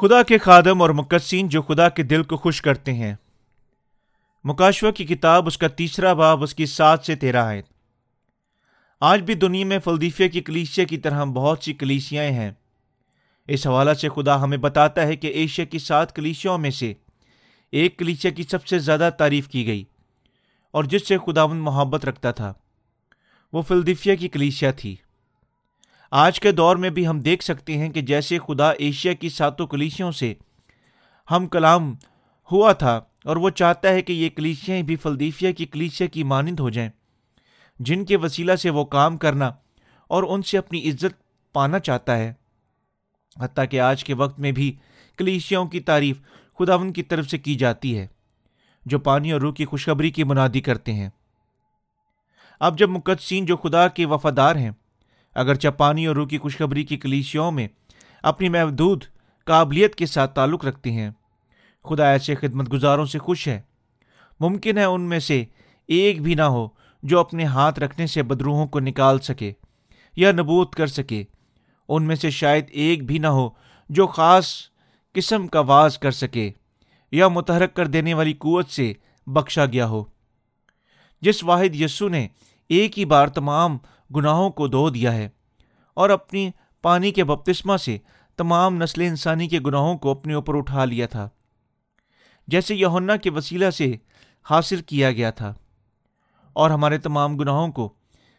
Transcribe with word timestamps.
خدا 0.00 0.22
کے 0.22 0.38
خادم 0.38 0.82
اور 0.82 0.90
مقدسین 0.90 1.48
جو 1.48 1.62
خدا 1.62 1.88
کے 1.88 2.02
دل 2.02 2.22
کو 2.22 2.36
خوش 2.36 2.62
کرتے 2.62 2.94
ہیں۔ 2.94 3.14
مکاشوہ 4.44 4.90
کی 4.90 5.04
کتاب 5.04 5.46
اس 5.46 5.58
کا 5.58 5.68
تیسرا 5.68 6.12
باب 6.12 6.42
اس 6.42 6.54
کی 6.54 6.66
سات 6.66 7.04
سے 7.04 7.16
تیرہ 7.16 7.44
ہے 7.44 7.62
آج 9.00 9.20
بھی 9.20 9.34
دنیا 9.34 9.66
میں 9.66 9.78
فلدیفیہ 9.78 10.28
کی 10.28 10.40
کلیسیا 10.40 10.84
کی 10.84 10.96
طرح 10.96 11.24
بہت 11.24 11.62
سی 11.62 11.72
کلیسیاں 11.72 12.24
ہیں۔ 12.24 12.50
اس 13.48 13.66
حوالہ 13.66 13.94
سے 13.94 14.08
خدا 14.08 14.42
ہمیں 14.42 14.58
بتاتا 14.58 15.02
ہے 15.02 15.16
کہ 15.16 15.26
ایشیا 15.26 15.64
کی 15.64 15.78
سات 15.78 16.16
کلیسیوں 16.16 16.58
میں 16.58 16.70
سے 16.70 16.92
ایک 17.72 17.98
کلیسیا 17.98 18.30
کی 18.30 18.42
سب 18.42 18.66
سے 18.66 18.78
زیادہ 18.78 19.10
تعریف 19.18 19.48
کی 19.48 19.66
گئی 19.66 19.84
اور 20.70 20.84
جس 20.84 21.08
سے 21.08 21.18
خداون 21.18 21.56
محبت 21.56 22.04
رکھتا 22.04 22.30
تھا۔ 22.30 22.52
وہ 23.52 23.62
فلدیفیہ 23.62 24.16
کی 24.16 24.28
کلیسیا 24.28 24.70
تھی۔ 24.70 24.96
آج 26.12 26.40
کے 26.40 26.52
دور 26.52 26.76
میں 26.76 26.90
بھی 26.90 27.06
ہم 27.06 27.20
دیکھ 27.20 27.44
سکتے 27.44 27.78
ہیں 27.78 27.88
کہ 27.88 28.00
جیسے 28.00 28.38
خدا 28.38 28.70
ایشیا 28.70 29.12
کی 29.12 29.28
ساتوں 29.28 29.66
کلیسیوں 29.66 30.12
سے 30.12 30.34
ہم 31.30 31.46
کلام 31.46 31.94
ہوا 32.50 32.72
تھا 32.72 33.00
اور 33.24 33.36
وہ 33.36 33.50
چاہتا 33.50 33.88
ہے 33.88 34.02
کہ 34.02 34.12
یہ 34.12 34.28
کلیسیاں 34.28 34.82
بھی 34.82 34.96
فلدیفیا 34.96 35.50
کی 35.50 35.66
کلیسیا 35.66 36.06
کی 36.06 36.22
مانند 36.22 36.60
ہو 36.60 36.70
جائیں، 36.70 36.90
جن 37.80 38.04
کے 38.04 38.16
وسیلہ 38.16 38.56
سے 38.56 38.70
وہ 38.70 38.84
کام 38.84 39.16
کرنا 39.16 39.50
اور 40.08 40.22
ان 40.28 40.42
سے 40.42 40.58
اپنی 40.58 40.88
عزت 40.90 41.22
پانا 41.54 41.78
چاہتا 41.78 42.16
ہے۔ 42.16 42.32
حتیٰ 43.40 43.64
کہ 43.70 43.80
آج 43.80 44.04
کے 44.04 44.14
وقت 44.14 44.40
میں 44.40 44.52
بھی 44.52 44.72
کلیسیاؤں 45.18 45.66
کی 45.66 45.80
تعریف 45.80 46.20
خدا 46.58 46.74
ان 46.74 46.92
کی 46.92 47.02
طرف 47.02 47.26
سے 47.26 47.38
کی 47.38 47.54
جاتی 47.54 47.98
ہے، 47.98 48.06
جو 48.86 48.98
پانی 48.98 49.32
اور 49.32 49.40
روح 49.40 49.52
کی 49.52 49.64
خوشخبری 49.64 50.10
کی 50.10 50.24
منادی 50.24 50.60
کرتے 50.60 50.92
ہیں۔ 50.92 51.08
اب 52.60 52.78
جب 52.78 52.88
مقدسین 52.88 53.44
جو 53.44 53.56
خدا 53.56 53.88
کے 53.88 54.06
وفادار 54.06 54.56
ہیں 54.56 54.70
اگرچہ 55.34 55.68
پانی 55.68 56.06
اور 56.06 56.16
روح 56.16 56.28
کی 56.28 56.38
خوشخبری 56.38 56.84
کی 56.84 56.96
کلیسیوں 56.96 57.50
میں 57.50 57.68
اپنی 58.22 58.48
محدود 58.48 59.04
قابلیت 59.46 59.94
کے 59.94 60.06
ساتھ 60.06 60.34
تعلق 60.34 60.64
رکھتے 60.64 60.92
ہیں۔ 60.92 61.10
خدا 61.84 62.10
ایسے 62.10 62.34
خدمت 62.34 62.72
گزاروں 62.72 63.06
سے 63.06 63.18
خوش 63.18 63.48
ہے۔ 63.48 63.60
ممکن 64.40 64.78
ہے 64.78 64.84
ان 64.84 65.00
میں 65.00 65.18
سے 65.18 65.44
ایک 65.88 66.22
بھی 66.22 66.34
نہ 66.34 66.42
ہو 66.42 66.68
جو 67.02 67.20
اپنے 67.20 67.44
ہاتھ 67.44 67.78
رکھنے 67.78 68.06
سے 68.06 68.22
بدروہوں 68.22 68.66
کو 68.66 68.80
نکال 68.80 69.18
سکے 69.18 69.52
یا 70.16 70.32
نبوت 70.32 70.74
کر 70.74 70.86
سکے۔ 70.86 71.24
ان 71.88 72.06
میں 72.06 72.16
سے 72.16 72.30
شاید 72.30 72.64
ایک 72.70 73.04
بھی 73.04 73.18
نہ 73.18 73.26
ہو 73.26 73.48
جو 73.88 74.06
خاص 74.06 74.54
قسم 75.12 75.46
کا 75.46 75.60
واز 75.60 75.98
کر 75.98 76.10
سکے 76.10 76.50
یا 77.12 77.28
متحرک 77.28 77.74
کر 77.74 77.86
دینے 77.86 78.14
والی 78.14 78.32
قوت 78.32 78.68
سے 78.68 78.92
بخشا 79.26 79.66
گیا 79.66 79.86
ہو۔ 79.86 80.04
جس 81.20 81.44
واحد 81.44 81.74
یسو 81.74 82.08
نے 82.08 82.28
ایک 82.68 82.98
ہی 82.98 83.04
بار 83.04 83.28
تمام 83.28 83.78
گناہوں 84.16 84.50
کو 84.50 84.68
دھو 84.68 84.90
دیا 84.90 85.12
ہے 85.12 85.28
اور 85.94 86.10
اپنی 86.10 86.50
پانی 86.82 87.10
کے 87.10 87.24
بپتسمہ 87.24 87.76
سے 87.76 87.98
تمام 88.36 88.82
نسل 88.82 89.00
انسانی 89.00 89.48
کے 89.48 89.60
گناہوں 89.60 89.98
کو 89.98 90.10
اپنے 90.10 90.34
اوپر 90.34 90.56
اٹھا 90.56 90.84
لیا 90.84 91.06
تھا، 91.06 91.28
جیسے 92.48 92.74
یونا 92.74 93.16
کے 93.16 93.30
وسیلہ 93.30 93.70
سے 93.70 93.92
حاصل 94.50 94.82
کیا 94.82 95.12
گیا 95.12 95.30
تھا۔ 95.30 95.54
اور 96.52 96.70
ہمارے 96.70 96.98
تمام 96.98 97.36
گناہوں 97.36 97.72
کو 97.72 97.94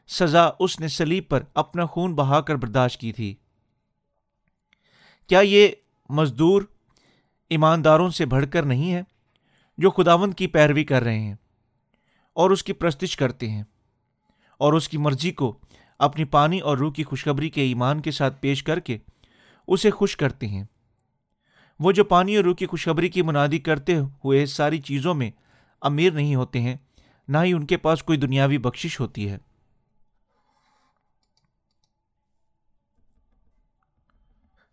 سزا 0.07 0.49
اس 0.59 0.79
نے 0.79 0.87
سلیب 0.87 1.23
پر 1.29 1.43
اپنا 1.53 1.85
خون 1.85 2.15
بہا 2.15 2.41
کر 2.41 2.55
برداشت 2.55 3.01
کی 3.01 3.11
تھی۔ 3.11 3.35
کیا 5.27 5.39
یہ 5.39 5.67
مزدور 6.09 6.61
ایمانداروں 7.49 8.09
سے 8.09 8.25
بڑھ 8.25 8.45
کر 8.51 8.63
نہیں 8.63 8.93
ہے 8.93 9.01
جو 9.77 9.89
خداون 9.89 10.33
کی 10.33 10.47
پیروی 10.47 10.83
کر 10.83 11.03
رہے 11.03 11.19
ہیں 11.19 11.35
اور 12.33 12.49
اس 12.51 12.63
کی 12.63 12.73
پرستش 12.73 13.17
کرتے 13.17 13.49
ہیں؟ 13.49 13.63
اور 14.61 14.73
اس 14.73 14.89
کی 14.89 14.97
مرضی 14.97 15.31
کو 15.31 15.57
اپنی 15.99 16.25
پانی 16.25 16.59
اور 16.59 16.77
روح 16.77 16.91
کی 16.91 17.03
خوشخبری 17.03 17.49
کے 17.49 17.61
ایمان 17.61 18.01
کے 18.01 18.11
ساتھ 18.11 18.41
پیش 18.41 18.63
کر 18.63 18.79
کے 18.79 18.97
اسے 19.67 19.89
خوش 19.89 20.17
کرتے 20.17 20.47
ہیں۔ 20.47 20.63
وہ 21.79 21.91
جو 21.91 22.03
پانی 22.03 22.35
اور 22.35 22.43
روح 22.43 22.55
کی 22.55 22.65
خوشخبری 22.65 23.09
کی 23.09 23.21
منادی 23.21 23.59
کرتے 23.59 23.97
ہوئے 23.97 24.45
ساری 24.45 24.81
چیزوں 24.81 25.13
میں 25.13 25.31
امیر 25.81 26.13
نہیں 26.13 26.35
ہوتے 26.35 26.61
ہیں، 26.61 26.75
نہ 27.27 27.37
ہی 27.43 27.53
ان 27.53 27.65
کے 27.65 27.77
پاس 27.77 28.03
کوئی 28.03 28.17
دنیاوی 28.17 28.57
بخشش 28.57 28.99
ہوتی 28.99 29.29
ہے۔ 29.29 29.37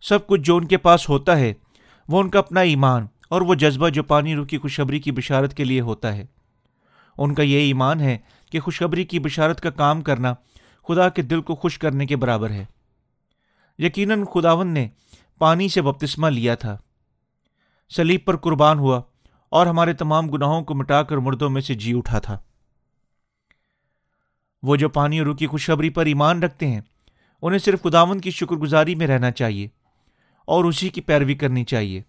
سب 0.00 0.26
کچھ 0.26 0.40
جو 0.40 0.56
ان 0.56 0.66
کے 0.66 0.76
پاس 0.76 1.08
ہوتا 1.08 1.38
ہے، 1.38 1.52
وہ 2.08 2.20
ان 2.20 2.30
کا 2.30 2.38
اپنا 2.38 2.60
ایمان 2.60 3.06
اور 3.28 3.40
وہ 3.40 3.54
جذبہ 3.54 3.88
جو 3.88 4.02
پانی 4.02 4.34
روح 4.34 4.46
کی 4.46 4.58
خوشخبری 4.58 5.00
کی 5.00 5.12
بشارت 5.12 5.54
کے 5.54 5.64
لیے 5.64 5.80
ہوتا 5.80 6.16
ہے۔ 6.16 6.26
ان 7.18 7.34
کا 7.34 7.42
یہ 7.42 7.58
ایمان 7.58 8.00
ہے 8.00 8.18
کہ 8.50 8.60
خوشخبری 8.60 9.04
کی 9.04 9.18
بشارت 9.18 9.60
کا 9.60 9.70
کام 9.70 10.02
کرنا 10.02 10.34
خدا 10.88 11.08
کے 11.08 11.22
دل 11.22 11.40
کو 11.40 11.54
خوش 11.54 11.78
کرنے 11.78 12.06
کے 12.06 12.16
برابر 12.16 12.50
ہے۔ 12.50 12.64
یقیناً 13.78 14.24
خداون 14.34 14.68
نے 14.68 14.88
پانی 15.38 15.68
سے 15.68 15.82
بپتسمہ 15.82 16.26
لیا 16.26 16.54
تھا۔ 16.54 16.78
سلیب 17.90 18.20
پر 18.24 18.36
قربان 18.36 18.78
ہوا 18.78 19.00
اور 19.48 19.66
ہمارے 19.66 19.92
تمام 19.92 20.28
گناہوں 20.28 20.64
کو 20.64 20.74
مٹا 20.74 21.02
کر 21.02 21.16
مردوں 21.16 21.50
میں 21.50 21.60
سے 21.60 21.74
جی 21.74 21.98
اٹھا 21.98 22.18
تھا۔ 22.18 22.40
وہ 24.62 24.76
جو 24.76 24.88
پانی 24.88 25.18
اور 25.18 25.36
کی 25.36 25.46
خوشخبری 25.46 25.90
پر 25.90 26.06
ایمان 26.06 26.42
رکھتے 26.42 26.66
ہیں، 26.66 26.80
انہیں 27.42 27.58
صرف 27.58 27.82
خداون 27.82 28.20
کی 28.20 28.30
شکر 28.30 28.56
گزاری 28.56 28.94
میں 28.94 29.06
رہنا 29.06 29.30
چاہیے 29.30 29.68
اور 30.44 30.64
اسی 30.64 30.88
کی 30.88 31.00
پیروی 31.00 31.34
کرنی 31.34 31.64
چاہیے۔ 31.64 32.02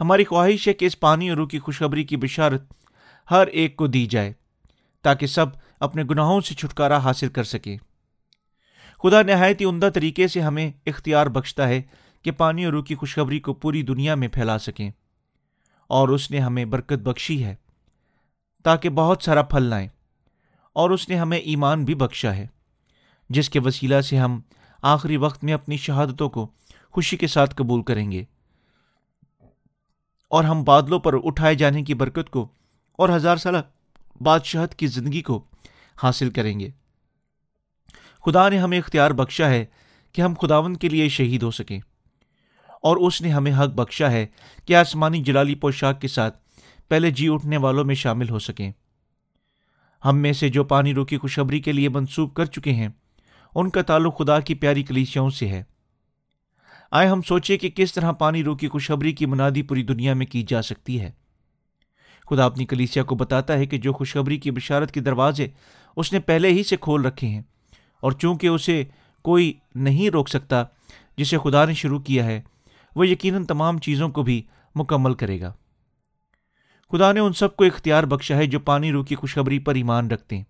ہماری 0.00 0.24
خواہش 0.24 0.68
ہے 0.68 0.72
کہ 0.72 0.84
اس 0.84 1.00
پانی 1.00 1.28
اور 1.28 1.38
روح 1.38 1.48
کی 1.48 1.58
خوشخبری 1.58 2.04
کی 2.04 2.16
بشارت 2.16 2.72
ہر 3.30 3.46
ایک 3.46 3.76
کو 3.76 3.86
دی 3.86 4.06
جائے۔ 4.06 4.32
تاکہ 5.04 5.26
سب 5.26 5.46
اپنے 5.80 6.04
گناہوں 6.10 6.40
سے 6.40 6.54
چھٹکارا 6.54 6.98
حاصل 6.98 7.28
کر 7.28 7.44
سکے۔ 7.44 7.76
خدا 9.02 9.22
نہایت 9.22 9.60
ہی 9.60 9.66
عمدہ 9.66 9.88
طریقے 9.94 10.28
سے 10.28 10.40
ہمیں 10.40 10.70
اختیار 10.86 11.26
بخشتا 11.26 11.68
ہے 11.68 11.82
کہ 12.22 12.30
پانی 12.30 12.64
اور 12.64 12.72
روح 12.72 12.84
کی 12.84 12.94
خوشخبری 12.94 13.40
کو 13.40 13.54
پوری 13.54 13.82
دنیا 13.82 14.14
میں 14.14 14.28
پھیلا 14.28 14.58
سکیں۔ 14.58 14.90
اور 15.88 16.08
اس 16.08 16.30
نے 16.30 16.38
ہمیں 16.38 16.64
برکت 16.64 16.92
بخشی 16.92 17.44
ہے 17.44 17.54
تاکہ 18.64 18.90
بہت 18.90 19.22
سارا 19.22 19.42
پھل 19.42 19.62
لائیں۔ 19.62 19.88
اور 20.72 20.90
اس 20.90 21.08
نے 21.08 21.16
ہمیں 21.16 21.38
ایمان 21.38 21.84
بھی 21.84 21.94
بخشا 21.94 22.36
ہے، 22.36 22.46
جس 23.28 23.50
کے 23.50 23.60
وسیلہ 23.60 24.00
سے 24.00 24.18
ہم 24.18 24.40
آخری 24.82 25.16
وقت 25.16 25.44
میں 25.44 25.52
اپنی 25.52 25.76
شہادتوں 25.76 26.28
کو 26.28 26.50
خوشی 26.90 27.16
کے 27.16 27.26
ساتھ 27.26 27.54
قبول 27.54 27.82
کریں 27.82 28.12
گے۔ 28.12 28.24
اور 30.30 30.44
ہم 30.44 30.64
بادلوں 30.64 30.98
پر 30.98 31.14
اٹھائے 31.24 31.54
جانے 31.54 31.82
کی 31.82 31.94
برکت 31.94 32.30
کو 32.30 32.48
اور 32.92 33.08
ہزار 33.08 33.36
سالہ 33.36 33.58
بادشاہت 34.20 34.74
کی 34.74 34.86
زندگی 34.86 35.22
کو 35.22 35.44
حاصل 36.02 36.30
کریں 36.30 36.60
گے۔ 36.60 36.70
خدا 38.26 38.48
نے 38.48 38.58
ہمیں 38.58 38.78
اختیار 38.78 39.10
بخشا 39.10 39.50
ہے 39.50 39.64
کہ 40.12 40.22
ہم 40.22 40.34
خداون 40.42 40.76
کے 40.76 40.88
لیے 40.88 41.08
شہید 41.08 41.42
ہو 41.42 41.50
سکیں۔ 41.50 41.80
اور 42.82 42.96
اس 42.96 43.22
نے 43.22 43.28
ہمیں 43.28 43.52
حق 43.52 43.68
بخشا 43.68 44.10
ہے 44.10 44.26
کہ 44.66 44.76
آسمانی 44.76 45.22
جلالی 45.22 45.54
پوشاک 45.54 46.00
کے 46.00 46.08
ساتھ 46.08 46.38
پہلے 46.88 47.10
جی 47.10 47.28
اٹھنے 47.28 47.56
والوں 47.56 47.84
میں 47.84 47.94
شامل 47.94 48.30
ہو 48.30 48.38
سکیں۔ 48.38 48.72
ہم 50.04 50.18
میں 50.18 50.32
سے 50.32 50.48
جو 50.48 50.64
پانی 50.64 50.94
روکی 50.94 51.18
خوشبری 51.18 51.60
کے 51.60 51.72
لیے 51.72 51.88
منسوخ 51.88 52.34
کر 52.34 52.44
چکے 52.44 52.72
ہیں، 52.72 52.88
ان 53.54 53.70
کا 53.70 53.82
تعلق 53.82 54.18
خدا 54.18 54.40
کی 54.40 54.54
پیاری 54.54 54.82
کلیسیاؤں 54.82 55.30
سے 55.30 55.48
ہے۔ 55.48 55.62
آئے 56.90 57.08
ہم 57.08 57.22
سوچے 57.22 57.58
کہ 57.58 57.70
کس 57.70 57.92
طرح 57.92 58.12
پانی 58.12 58.44
روکی 58.44 58.68
خوشبری 58.68 59.12
کی 59.12 59.26
منادی 59.26 59.62
پوری 59.62 59.82
دنیا 59.82 60.14
میں 60.14 60.26
کی 60.26 60.42
جا 60.42 60.62
سکتی 60.62 61.00
ہے۔ 61.00 61.10
خدا 62.30 62.44
اپنی 62.44 62.66
کلیسیا 62.66 63.02
کو 63.02 63.14
بتاتا 63.14 63.58
ہے 63.58 63.66
کہ 63.66 63.78
جو 63.78 63.92
خوشخبری 63.92 64.36
کی 64.36 64.50
بشارت 64.50 64.92
کے 64.92 65.00
دروازے 65.00 65.46
اس 65.96 66.12
نے 66.12 66.18
پہلے 66.18 66.48
ہی 66.48 66.62
سے 66.62 66.76
کھول 66.76 67.04
رکھے 67.04 67.28
ہیں 67.28 67.42
اور 68.02 68.12
چونکہ 68.12 68.46
اسے 68.46 68.84
کوئی 69.24 69.52
نہیں 69.74 70.10
روک 70.10 70.28
سکتا 70.28 70.62
جسے 71.16 71.38
خدا 71.38 71.64
نے 71.64 71.74
شروع 71.74 71.98
کیا 71.98 72.24
ہے، 72.24 72.40
وہ 72.96 73.06
یقیناً 73.08 73.44
تمام 73.44 73.78
چیزوں 73.78 74.08
کو 74.08 74.22
بھی 74.22 74.42
مکمل 74.74 75.14
کرے 75.14 75.40
گا۔ 75.40 75.52
خدا 76.92 77.12
نے 77.12 77.20
ان 77.20 77.32
سب 77.32 77.56
کو 77.56 77.64
اختیار 77.64 78.04
بخشا 78.04 78.36
ہے 78.36 78.46
جو 78.46 78.60
پانی 78.60 78.92
رو 78.92 79.02
کی 79.04 79.14
خوشخبری 79.14 79.58
پر 79.58 79.74
ایمان 79.74 80.10
رکھتے 80.10 80.36
ہیں، 80.36 80.44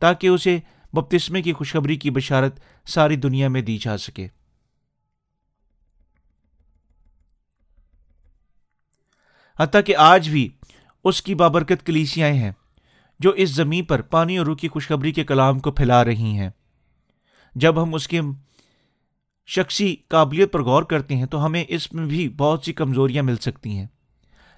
تاکہ 0.00 0.26
اسے 0.26 0.58
بپتسمے 0.92 1.42
کی 1.42 1.52
خوشخبری 1.52 1.96
کی 1.96 2.10
بشارت 2.10 2.60
ساری 2.86 3.16
دنیا 3.16 3.48
میں 3.48 3.62
دی 3.62 3.78
جا 3.78 3.96
سکے۔ 3.98 4.28
حتیٰ 9.58 9.80
کہ 9.86 9.96
آج 9.96 10.28
بھی 10.28 10.48
اس 11.04 11.22
کی 11.22 11.34
بابرکت 11.34 11.86
کلیسیاں 11.86 12.28
ہیں، 12.28 12.50
جو 13.20 13.30
اس 13.30 13.50
زمین 13.50 13.84
پر 13.84 14.02
پانی 14.02 14.38
اور 14.38 14.46
روح 14.46 14.56
کی 14.56 14.68
خوشخبری 14.68 15.12
کے 15.12 15.24
کلام 15.24 15.58
کو 15.58 15.72
پھیلا 15.72 16.04
رہی 16.04 16.38
ہیں۔ 16.38 16.50
جب 17.54 17.82
ہم 17.82 17.94
اس 17.94 18.08
کے 18.08 18.20
شخصی 19.46 19.96
قابلیت 20.08 20.52
پر 20.52 20.62
غور 20.62 20.82
کرتے 20.82 21.16
ہیں 21.16 21.26
تو 21.26 21.46
ہمیں 21.46 21.64
اس 21.68 21.92
میں 21.92 22.06
بھی 22.06 22.28
بہت 22.28 22.64
سی 22.64 22.72
کمزوریاں 22.72 23.22
مل 23.22 23.36
سکتی 23.36 23.70
ہیں۔ 23.70 23.86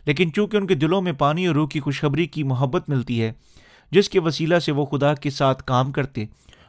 لیکن 0.05 0.33
چونکہ 0.33 0.57
ان 0.57 0.67
کے 0.67 0.75
دلوں 0.75 1.03
میں 1.03 1.13
پانی 1.13 1.47
اور 1.47 1.55
روح 1.55 1.69
کی 1.69 1.81
خوشخبری 1.81 2.27
کی 2.27 2.43
محبت 2.43 2.89
ملتی 2.89 3.23
ہے، 3.23 3.33
جس 3.91 4.09
کے 4.09 4.21
وسیلہ 4.21 4.59
سے 4.59 4.73
وہ 4.73 4.85
خدا 4.85 5.15
کے 5.15 5.31
ساتھ 5.31 5.63
کام 5.63 5.93
کرتے 5.93 6.25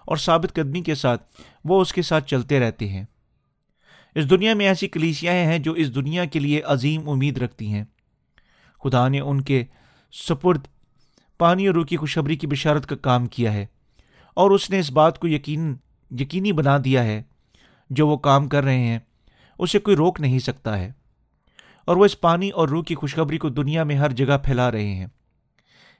اور 0.05 0.17
ثابت 0.17 0.53
قدمی 0.53 0.81
کے 0.81 0.95
ساتھ 0.95 1.23
وہ 1.65 1.81
اس 1.81 1.93
کے 1.93 2.01
ساتھ 2.01 2.27
چلتے 2.27 2.59
رہتے 2.59 2.87
ہیں۔ 2.87 3.03
اس 4.15 4.29
دنیا 4.29 4.53
میں 4.53 4.67
ایسی 4.67 4.87
کلیسیاں 4.87 5.33
ہیں 5.33 5.59
جو 5.59 5.71
اس 5.71 5.95
دنیا 5.95 6.25
کے 6.25 6.39
لیے 6.39 6.61
عظیم 6.61 7.09
امید 7.09 7.37
رکھتی 7.37 7.73
ہیں۔ 7.73 7.83
خدا 8.83 9.07
نے 9.07 9.19
ان 9.19 9.41
کے 9.41 9.63
سپرد 10.11 10.61
پانی 11.37 11.67
اور 11.67 11.75
روح 11.75 11.85
کی 11.85 11.97
خوشبری 11.97 12.35
کی 12.35 12.47
بشارت 12.47 12.85
کا 12.85 12.95
کام 12.95 13.25
کیا 13.25 13.53
ہے 13.53 13.65
اور 14.33 14.51
اس 14.51 14.69
نے 14.69 14.79
اس 14.79 14.91
بات 14.91 15.19
کو 15.19 15.27
یقین، 15.27 15.75
یقینی 16.11 16.51
بنا 16.51 16.77
دیا 16.85 17.03
ہے، 17.03 17.23
جو 17.89 18.07
وہ 18.07 18.17
کام 18.17 18.47
کر 18.47 18.63
رہے 18.63 18.79
ہیں، 18.79 18.99
اسے 19.59 19.79
کوئی 19.79 19.97
روک 19.97 20.21
نہیں 20.21 20.39
سکتا 20.39 20.79
ہے۔ 20.79 20.91
اور 21.85 21.95
وہ 21.95 22.05
اس 22.05 22.21
پانی 22.21 22.49
اور 22.49 22.67
روح 22.67 22.83
کی 22.83 22.95
خوشخبری 22.95 23.37
کو 23.37 23.49
دنیا 23.49 23.83
میں 23.83 23.95
ہر 23.95 24.11
جگہ 24.11 24.37
پھیلا 24.37 24.71
رہے 24.71 24.95
ہیں۔ 24.95 25.07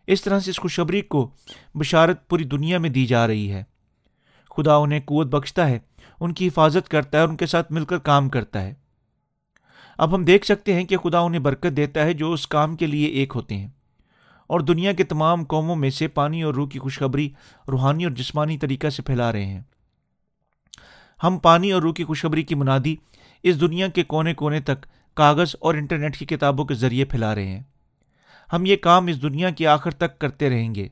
اس 0.08 0.22
طرح 0.22 0.40
سے 0.40 0.52
اس 0.52 0.60
خوشخبری 0.60 1.02
کو 1.02 1.32
بشارت 1.76 2.30
پوری 2.30 2.44
دنیا 2.44 2.78
میں 2.78 2.90
دی 2.90 3.06
جا 3.06 3.28
رہی 3.28 3.52
ہے۔ 3.52 3.64
خدا 4.58 4.76
انہیں 4.76 5.00
قوت 5.00 5.28
بخشتا 5.28 5.68
ہے، 5.68 5.80
ان 6.20 6.34
کی 6.34 6.48
حفاظت 6.48 6.90
کرتا 6.90 7.18
ہے 7.18 7.22
اور 7.22 7.30
ان 7.30 7.38
کے 7.38 7.46
ساتھ 7.46 7.72
مل 7.72 7.86
کر 7.86 7.98
کام 7.98 8.30
کرتا 8.30 8.62
ہے۔ 8.62 8.74
اب 9.98 10.16
ہم 10.16 10.26
دیکھ 10.26 10.46
سکتے 10.46 10.74
ہیں 10.74 10.84
کہ 10.84 10.98
خدا 10.98 11.20
انہیں 11.20 11.42
برکت 11.42 11.78
دیتا 11.78 12.04
ہے 12.04 12.14
جو 12.14 12.32
اس 12.32 12.48
کام 12.48 12.76
کے 12.76 12.88
لیے 12.88 13.08
ایک 13.08 13.32
ہوتے 13.36 13.58
ہیں۔ 13.58 13.68
اور 14.48 14.60
دنیا 14.60 14.94
کے 14.94 15.04
تمام 15.04 15.44
قوموں 15.44 15.76
میں 15.76 15.90
سے 15.90 16.08
پانی 16.08 16.44
اور 16.44 16.54
روح 16.54 16.70
کی 16.70 16.80
خوشخبری 16.80 17.30
روحانی 17.68 18.04
اور 18.04 18.12
جسمانی 18.12 18.58
طریقہ 18.58 18.90
سے 18.90 19.04
پھیلا 19.04 19.32
رہے 19.32 19.46
ہیں۔ 19.46 19.62
ہم 21.24 21.38
پانی 21.38 21.72
اور 21.72 21.82
روح 21.82 21.94
کی 21.94 22.04
خوشخبری 22.04 22.44
کی 22.44 22.56
منادی 22.56 22.96
اس 23.44 23.62
دنیا 23.62 23.88
کے 23.88 24.04
کونے 24.04 24.34
کونے 24.34 24.60
تک 24.60 24.86
کاغذ 25.14 25.56
اور 25.60 25.74
انٹرنیٹ 25.74 26.18
کی 26.18 26.26
کتابوں 26.26 26.66
کے 26.66 26.74
ذریعے 26.74 27.06
پھیلا 27.06 27.36
رہے 27.36 27.48
ہیں۔ 27.48 27.64
ہم 28.54 28.66
یہ 28.66 28.76
کام 28.76 29.08
اس 29.08 29.22
دنیا 29.22 29.50
کی 29.50 29.68
آخر 29.68 29.92
تک 29.92 30.20
کرتے 30.20 30.50
رہیں 30.50 30.76
گے۔ 30.76 30.88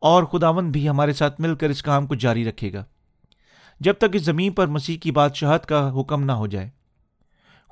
اور 0.00 0.24
خداون 0.24 0.70
بھی 0.70 0.88
ہمارے 0.88 1.12
ساتھ 1.12 1.40
مل 1.40 1.54
کر 1.54 1.68
اس 1.68 1.82
کام 1.82 2.06
کو 2.06 2.14
جاری 2.14 2.44
رکھے 2.44 2.72
گا۔ 2.72 2.84
جب 3.80 3.94
تک 3.98 4.04
اس 4.12 4.22
زمین 4.22 4.52
پر 4.52 4.66
مسیح 4.66 4.98
کی 4.98 5.10
بادشاہت 5.10 5.66
کا 5.66 6.00
حکم 6.00 6.24
نہ 6.24 6.32
ہو 6.32 6.46
جائے۔ 6.46 6.70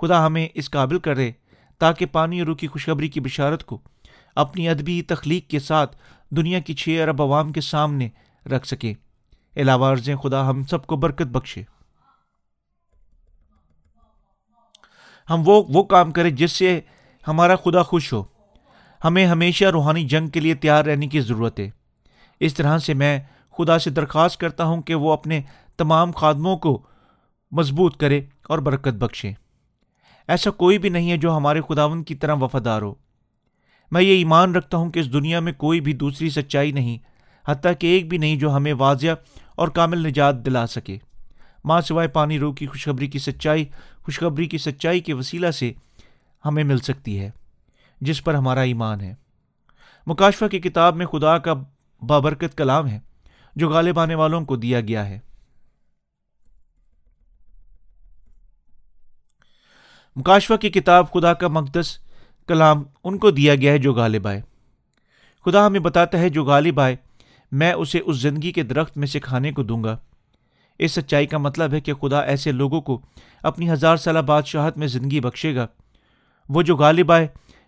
خدا 0.03 0.27
ہمیں 0.27 0.49
اس 0.55 0.71
قابل 0.71 0.99
کرے 0.99 1.33
تاکہ 1.79 2.07
پانی 2.07 2.39
اور 2.39 2.47
روح 2.47 2.57
کی 2.57 2.67
خوشخبری 2.67 3.09
کی 3.09 3.21
بشارت 3.21 3.65
کو 3.65 3.81
اپنی 4.37 4.69
ادبی 4.69 5.03
تخلیق 5.03 5.51
کے 5.51 5.59
ساتھ 5.59 5.97
دنیا 6.31 6.61
کی 6.61 6.75
چھ 6.75 7.01
ارب 7.03 7.23
عوام 7.23 7.53
کے 7.53 7.61
سامنے 7.61 8.09
رکھ 8.47 8.67
سکے۔ 8.67 8.95
علاوہ 9.57 9.87
عرضیں 9.87 10.17
خدا 10.17 10.49
ہم 10.49 10.63
سب 10.63 10.87
کو 10.87 10.97
برکت 10.97 11.23
بخشے۔ 11.23 11.63
ہم 15.31 15.43
وہ 15.47 15.63
وہ 15.69 15.83
کام 15.83 16.11
کریں 16.11 16.31
جس 16.31 16.53
سے 16.53 16.81
ہمارا 17.29 17.57
خدا 17.57 17.83
خوش 17.83 18.13
ہو۔ 18.13 18.25
ہمیں 19.05 19.27
ہمیشہ 19.27 19.65
روحانی 19.65 20.05
جنگ 20.05 20.29
کے 20.29 20.41
لیے 20.41 20.55
تیار 20.55 20.85
رہنے 20.85 21.07
کی 21.07 21.21
ضرورت 21.21 21.61
ہے۔ 21.61 21.71
اس 22.41 22.55
طرح 22.55 22.79
سے 22.79 22.95
میں 22.95 23.21
خدا 23.59 23.79
سے 23.79 23.91
درخواست 23.91 24.41
کرتا 24.41 24.65
ہوں 24.65 24.83
کہ 24.83 24.95
وہ 24.95 25.13
اپنے 25.13 25.41
تمام 25.77 26.11
خادموں 26.11 26.57
کو 26.57 26.83
مضبوط 27.51 27.97
کرے 27.97 28.21
اور 28.49 28.59
برکت 28.59 28.95
بخشے۔ 28.95 29.42
ایسا 30.29 30.51
کوئی 30.51 30.79
بھی 30.79 30.89
نہیں 30.89 31.11
ہے 31.11 31.17
جو 31.17 31.37
ہمارے 31.37 31.61
خداون 31.69 32.05
کی 32.05 32.15
طرح 32.15 32.35
وفادار 32.35 32.83
ہو۔ 32.83 32.95
میں 33.91 34.03
یہ 34.03 34.17
ایمان 34.17 34.55
رکھتا 34.55 34.77
ہوں 34.77 34.91
کہ 34.91 34.99
اس 34.99 35.13
دنیا 35.13 35.41
میں 35.41 35.53
کوئی 35.53 35.81
بھی 35.81 35.93
دوسری 35.93 36.31
سچائی 36.31 36.73
نہیں، 36.73 36.99
حتیٰ 37.49 37.73
کہ 37.79 37.87
ایک 37.87 38.09
بھی 38.09 38.19
نہیں 38.19 38.37
جو 38.37 38.57
ہمیں 38.57 38.73
واضح 38.73 39.07
اور 39.55 39.69
کامل 39.69 40.07
نجات 40.07 40.47
دلا 40.47 40.67
سکے۔ 40.67 40.99
ماں 41.65 41.81
سوائے 41.81 42.09
پانی 42.09 42.39
رو 42.39 42.53
کی 42.53 42.67
خوشخبری 42.67 43.07
کی 43.07 43.19
سچائی، 43.19 43.65
خوشخبری 44.03 44.47
کی 44.47 44.59
سچائی 44.59 45.01
کے 45.01 45.15
وسیلہ 45.15 45.51
سے 45.51 45.73
ہمیں 46.45 46.65
مل 46.65 46.79
سکتی 46.79 47.19
ہے، 47.21 47.31
جس 48.01 48.25
پر 48.25 48.35
ہمارا 48.35 48.61
ایمان 48.61 49.01
ہے۔ 49.01 49.15
مکاشفہ 50.07 50.45
کی 50.45 50.61
کتاب 50.61 50.97
میں 50.97 51.07
خدا 51.07 51.39
کا 51.39 51.55
بابرکت 52.07 52.57
کلام 52.57 52.89
ہے، 52.89 52.99
جو 53.57 53.71
غالب 53.71 53.99
آنے 53.99 54.15
والوں 54.15 54.45
کو 54.45 54.57
دیا 54.57 54.81
گیا 54.81 55.09
ہے۔ 55.09 55.19
مکاشفہ 60.17 60.55
کی 60.55 60.71
کتاب 60.71 61.13
خدا 61.13 61.35
کا 61.35 61.49
مقدس 61.49 61.99
کلام 62.49 62.83
ان 63.05 63.19
کو 63.19 63.31
دیا 63.31 63.55
گیا 63.55 63.73
ہے 63.73 63.79
جو 63.79 63.95
غالب 63.95 64.29
آئے۔ 64.29 64.43
خدا 65.45 65.67
ہمیں 65.67 65.81
بتاتا 65.81 66.19
ہے 66.19 66.29
جو 66.29 66.45
غالب 66.45 66.81
آئے، 66.81 66.97
میں 67.53 67.73
اسے 67.73 67.99
اس 67.99 68.17
زندگی 68.17 68.53
کے 68.53 68.63
درخت 68.63 68.97
میں 68.97 69.07
سے 69.07 69.21
کھانے 69.21 69.53
کو 69.53 69.63
دوں 69.63 69.85
گا۔ 69.85 69.97
اس 70.79 70.93
سچائی 70.93 71.27
کا 71.27 71.39
مطلب 71.39 71.73
ہے 71.73 71.81
کہ 71.81 71.95
خدا 71.95 72.21
ایسے 72.21 72.53
لوگوں 72.53 72.81
کو 72.81 73.01
اپنی 73.43 73.71
ہزار 73.71 73.97
سالہ 73.97 74.19
بادشاہت 74.19 74.79
میں 74.79 74.87
زندگی 74.87 75.21
بخشے 75.21 75.55
گا۔ 75.55 75.67
وہ 76.49 76.63
جو 76.63 76.77
غالب 76.77 77.13
آئے، 77.13 77.27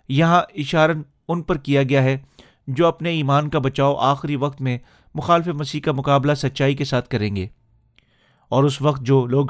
یہاں 0.09 0.43
اشارن 0.55 1.03
ان 1.29 1.43
پر 1.43 1.57
کیا 1.57 1.83
گیا 1.83 2.03
ہے 2.03 2.19
جو 2.67 2.87
اپنے 2.87 3.11
ایمان 3.11 3.49
کا 3.49 3.59
بچاؤ 3.59 3.95
آخری 3.95 4.37
وقت 4.37 4.61
میں 4.61 4.79
مخالف 5.15 5.49
مسیح 5.49 5.81
کا 5.81 5.93
مقابلہ 5.93 6.35
سچائی 6.35 6.75
کے 6.75 6.85
ساتھ 6.85 7.09
کریں 7.09 7.37
گے۔ 7.37 7.47
اور 8.49 8.65
اس 8.65 8.83
وقت 8.83 9.03
جو 9.03 9.27
لوگ 9.27 9.47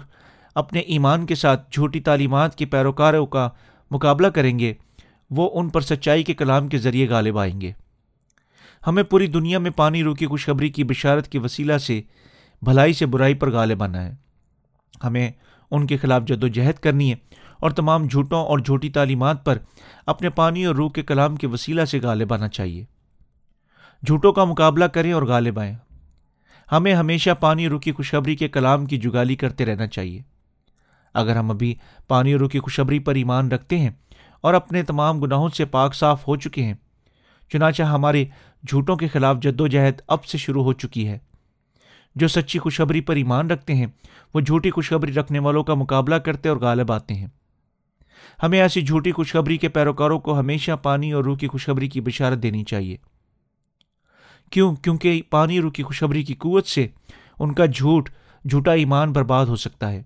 اپنے 0.54 0.80
ایمان 0.80 1.26
کے 1.26 1.34
ساتھ 1.34 1.70
جھوٹی 1.72 2.00
تعلیمات 2.00 2.56
کے 2.56 2.66
پیروکاروں 2.66 3.26
کا 3.26 3.48
مقابلہ 3.90 4.26
کریں 4.26 4.58
گے، 4.58 4.74
وہ 5.30 5.50
ان 5.54 5.68
پر 5.68 5.80
سچائی 5.80 6.22
کے 6.22 6.34
کلام 6.34 6.68
کے 6.68 6.78
ذریعے 6.78 7.08
غالب 7.08 7.38
آئیں 7.38 7.60
گے۔ 7.60 7.72
ہمیں 8.86 9.02
پوری 9.02 9.26
دنیا 9.26 9.58
میں 9.58 9.70
پانی 9.70 10.02
رو 10.02 10.14
کی 10.14 10.26
خوشخبری 10.26 10.68
کی 10.68 10.84
بشارت 10.84 11.28
کے 11.28 11.38
وسیلہ 11.38 11.78
سے، 11.78 12.02
بھلائی 12.62 12.92
سے 12.92 13.06
برائی 13.06 13.34
پر 13.34 13.50
غالب 13.50 13.82
آنا 13.82 14.04
ہے۔ 14.04 14.12
ہمیں 15.04 15.32
ان 15.70 15.86
کے 15.86 15.96
خلاف 15.96 16.22
جد 16.24 16.44
و 16.44 16.48
جہد 16.48 16.74
کرنی 16.74 17.10
ہے 17.10 17.16
اور 17.60 17.70
تمام 17.70 18.06
جھوٹوں 18.06 18.44
اور 18.44 18.58
جھوٹی 18.58 18.90
تعلیمات 18.90 19.44
پر 19.44 19.58
اپنے 20.06 20.30
پانی 20.30 20.64
اور 20.64 20.74
روح 20.74 20.90
کے 20.90 21.02
کلام 21.02 21.36
کے 21.36 21.46
وسیلہ 21.46 21.84
سے 21.84 22.00
غالب 22.00 22.34
آنا 22.34 22.48
چاہیے۔ 22.48 22.84
جھوٹوں 24.06 24.32
کا 24.32 24.44
مقابلہ 24.44 24.84
کریں 24.84 25.12
اور 25.12 25.22
غالب 25.22 25.60
آئیں۔ 25.60 25.74
ہمیں 26.72 26.94
ہمیشہ 26.94 27.30
پانی 27.40 27.68
روح 27.68 27.80
کی 27.80 27.92
خوشخبری 27.92 28.36
کے 28.36 28.48
کلام 28.48 28.86
کی 28.86 28.96
جگالی 28.98 29.36
کرتے 29.36 29.66
رہنا 29.66 29.86
چاہیے۔ 29.86 30.33
اگر 31.14 31.36
ہم 31.36 31.50
ابھی 31.50 31.74
پانی 32.08 32.32
اور 32.32 32.48
کی 32.48 32.58
خوشخبری 32.58 32.98
پر 32.98 33.14
ایمان 33.14 33.52
رکھتے 33.52 33.78
ہیں 33.78 33.90
اور 34.40 34.54
اپنے 34.54 34.82
تمام 34.82 35.20
گناہوں 35.20 35.48
سے 35.48 35.64
پاک 35.64 35.94
صاف 35.94 36.28
ہو 36.28 36.36
چکے 36.36 36.64
ہیں، 36.64 36.74
چنانچہ 37.52 37.82
ہمارے 37.82 38.24
جھوٹوں 38.68 38.96
کے 38.96 39.08
خلاف 39.08 39.36
جد 39.42 39.60
و 39.60 39.66
جہد 39.66 40.00
اب 40.06 40.24
سے 40.24 40.38
شروع 40.38 40.64
ہو 40.64 40.72
چکی 40.72 41.08
ہے۔ 41.08 41.18
جو 42.14 42.28
سچی 42.28 42.58
خوشخبری 42.58 43.00
پر 43.00 43.16
ایمان 43.16 43.50
رکھتے 43.50 43.74
ہیں، 43.74 43.86
وہ 44.34 44.40
جھوٹی 44.40 44.70
خوشخبری 44.70 45.12
رکھنے 45.12 45.38
والوں 45.38 45.64
کا 45.64 45.74
مقابلہ 45.74 46.14
کرتے 46.14 46.48
اور 46.48 46.56
غالب 46.56 46.92
آتے 46.92 47.14
ہیں۔ 47.14 47.26
ہمیں 48.42 48.60
ایسی 48.60 48.82
جھوٹی 48.82 49.12
خوشخبری 49.12 49.56
کے 49.56 49.68
پیروکاروں 49.68 50.18
کو 50.18 50.38
ہمیشہ 50.38 50.72
پانی 50.82 51.12
اور 51.12 51.24
روح 51.24 51.36
کی 51.36 51.48
خوشخبری 51.48 51.88
کی 51.88 52.00
بشارت 52.00 52.42
دینی 52.42 52.64
چاہیے۔ 52.64 52.96
کیوں؟ 54.50 54.76
کیونکہ 54.76 55.22
پانی 55.30 55.60
روح 55.60 55.70
کی 55.70 55.82
خوشخبری 55.82 56.22
کی 56.22 56.34
قوت 56.34 56.66
سے 56.66 56.86
ان 57.38 57.54
کا 57.54 57.66
جھوٹ، 57.66 58.10
جھوٹا 58.50 58.72
ایمان 58.72 59.12
برباد 59.12 59.46
ہو 59.46 59.56
سکتا 59.56 59.92
ہے۔ 59.92 60.02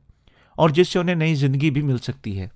اور 0.58 0.70
جس 0.70 0.88
سے 0.88 0.99
انہیں 0.99 1.16
نئی 1.16 1.34
زندگی 1.34 1.70
بھی 1.70 1.82
مل 1.82 1.99
سکتی 1.99 2.40
ہے۔ 2.40 2.49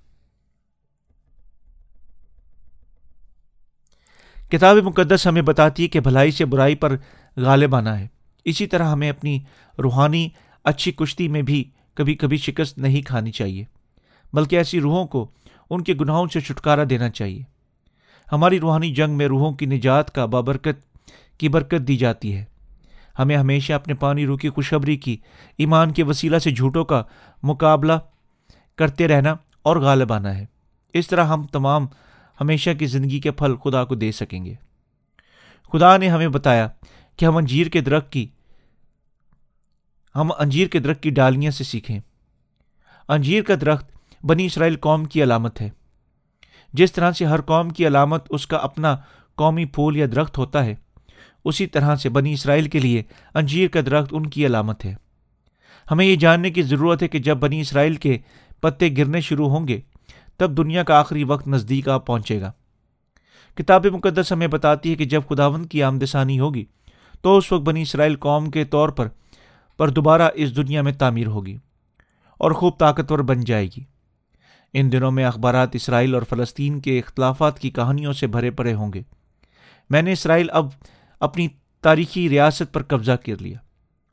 کتاب 4.51 4.75
مقدس 4.75 5.27
ہمیں 5.27 5.41
بتاتی 5.41 5.83
ہے 5.83 5.87
کہ 5.87 5.99
بھلائی 5.99 6.31
سے 6.31 6.45
برائی 6.45 6.75
پر 6.75 6.95
غالب 7.37 7.75
آنا 7.75 7.99
ہے۔ 7.99 8.07
اسی 8.45 8.67
طرح 8.67 8.83
ہمیں 8.83 9.09
اپنی 9.09 9.39
روحانی 9.83 10.29
اچھی 10.63 10.91
کشتی 10.91 11.27
میں 11.27 11.41
بھی 11.41 11.63
کبھی 11.93 12.15
کبھی 12.15 12.37
شکست 12.37 12.77
نہیں 12.77 13.01
کھانی 13.01 13.31
چاہیے، 13.31 13.63
بلکہ 14.33 14.55
ایسی 14.55 14.79
روحوں 14.79 15.05
کو 15.05 15.31
ان 15.69 15.83
کے 15.83 15.93
گناہوں 15.93 16.27
سے 16.33 16.39
چھٹکارا 16.39 16.83
دینا 16.89 17.09
چاہیے۔ 17.09 17.43
ہماری 18.31 18.59
روحانی 18.59 18.93
جنگ 18.93 19.17
میں 19.17 19.27
روحوں 19.27 19.53
کی 19.53 19.65
نجات 19.65 20.15
کا 20.15 20.25
بابرکت، 20.25 20.97
کی 21.37 21.49
برکت 21.49 21.87
دی 21.87 21.97
جاتی 21.97 22.35
ہے۔ 22.35 22.52
ہمیں 23.19 23.37
ہمیشہ 23.37 23.73
اپنے 23.73 23.93
پانی 23.93 24.25
روح 24.25 24.37
کی 24.37 24.49
خوشخبری 24.49 24.97
کی، 24.97 25.17
ایمان 25.57 25.91
کے 25.91 26.03
وسیلہ 26.03 26.37
سے 26.37 26.51
جھوٹوں 26.51 26.85
کا 26.85 27.03
مقابلہ 27.43 27.93
کرتے 28.75 29.07
رہنا 29.07 29.35
اور 29.63 29.75
غالب 29.75 30.13
آنا 30.13 30.37
ہے۔ 30.37 30.45
اس 30.93 31.07
طرح 31.07 31.25
ہم 31.25 31.43
تمام 31.43 31.87
ہمیشہ 32.41 32.69
کی 32.79 32.85
زندگی 32.85 33.19
کے 33.19 33.31
پھل 33.31 33.55
خدا 33.55 33.85
کو 33.85 33.95
دے 33.95 34.11
سکیں 34.11 34.45
گے۔ 34.45 34.53
خدا 35.71 35.97
نے 35.97 36.09
ہمیں 36.09 36.27
بتایا 36.27 36.67
کہ 37.17 37.25
ہم 37.25 37.37
انجیر 37.37 37.67
کے 37.67 37.81
درخت 37.81 38.11
کی، 38.11 38.27
ہم 40.15 40.29
انجیر 40.39 40.67
کے 40.67 40.79
درخت 40.79 41.03
کی 41.03 41.09
ڈالیاں 41.09 41.51
سے 41.51 41.63
سیکھیں۔ 41.63 41.99
انجیر 43.09 43.43
کا 43.43 43.53
درخت 43.61 43.91
بنی 44.23 44.45
اسرائیل 44.45 44.77
قوم 44.77 45.05
کی 45.05 45.23
علامت 45.23 45.61
ہے۔ 45.61 45.69
جس 46.73 46.91
طرح 46.91 47.11
سے 47.11 47.25
ہر 47.25 47.41
قوم 47.41 47.69
کی 47.69 47.87
علامت 47.87 48.25
اس 48.29 48.47
کا 48.47 48.57
اپنا 48.57 48.97
قومی 49.35 49.65
پھول 49.65 49.97
یا 49.97 50.05
درخت 50.15 50.37
ہوتا 50.37 50.65
ہے 50.65 50.75
اسی 51.45 51.67
طرح 51.67 51.95
سے 51.95 52.09
بنی 52.09 52.33
اسرائیل 52.33 52.69
کے 52.69 52.79
لیے 52.79 53.03
انجیر 53.33 53.67
کا 53.67 53.81
درخت 53.81 54.09
ان 54.11 54.29
کی 54.29 54.45
علامت 54.45 54.85
ہے۔ 54.85 54.95
ہمیں 55.91 56.05
یہ 56.05 56.15
جاننے 56.15 56.51
کی 56.51 56.61
ضرورت 56.61 57.03
ہے 57.03 57.07
کہ 57.07 57.19
جب 57.19 57.37
بنی 57.37 57.61
اسرائیل 57.61 57.95
کے 57.95 58.17
پتے 58.61 58.89
گرنے 58.97 59.21
شروع 59.21 59.49
ہوں 59.49 59.67
گے، 59.67 59.79
تب 60.37 60.57
دنیا 60.57 60.83
کا 60.83 60.99
آخری 60.99 61.23
وقت 61.23 61.47
نزدیک 61.47 61.89
آ 61.89 61.97
پہنچے 61.97 62.41
گا۔ 62.41 62.51
کتاب 63.55 63.85
مقدس 63.85 64.31
ہمیں 64.31 64.47
بتاتی 64.47 64.91
ہے 64.91 64.95
کہ 64.95 65.05
جب 65.05 65.21
خداون 65.29 65.65
کی 65.65 65.83
آمدسانی 65.83 66.39
ہوگی، 66.39 66.65
تو 67.21 67.37
اس 67.37 67.51
وقت 67.51 67.61
بنی 67.61 67.81
اسرائیل 67.81 68.15
قوم 68.15 68.51
کے 68.51 68.65
طور 68.65 68.89
پر 68.89 69.07
پر 69.77 69.89
دوبارہ 69.89 70.29
اس 70.33 70.55
دنیا 70.55 70.81
میں 70.81 70.91
تعمیر 70.91 71.27
ہوگی 71.27 71.57
اور 72.37 72.51
خوب 72.51 72.77
طاقتور 72.77 73.19
بن 73.19 73.39
جائے 73.39 73.67
گی۔ 73.67 73.83
ان 74.73 74.91
دنوں 74.91 75.11
میں 75.11 75.25
اخبارات 75.25 75.75
اسرائیل 75.75 76.13
اور 76.13 76.23
فلسطین 76.29 76.79
کے 76.79 76.99
اختلافات 76.99 77.59
کی 77.59 77.69
کہانیوں 77.69 78.13
سے 78.13 78.27
بھرے 78.27 78.51
پڑے 78.51 78.73
ہوں 78.73 78.93
گے۔ 78.93 79.01
میں 79.89 80.01
نے 80.01 80.11
اسرائیل 80.11 80.47
اب 80.51 80.67
اپنی 81.23 81.47
تاریخی 81.81 82.29
ریاست 82.29 82.73
پر 82.73 82.83
قبضہ 82.83 83.11
کر 83.11 83.41
لیا 83.41 83.57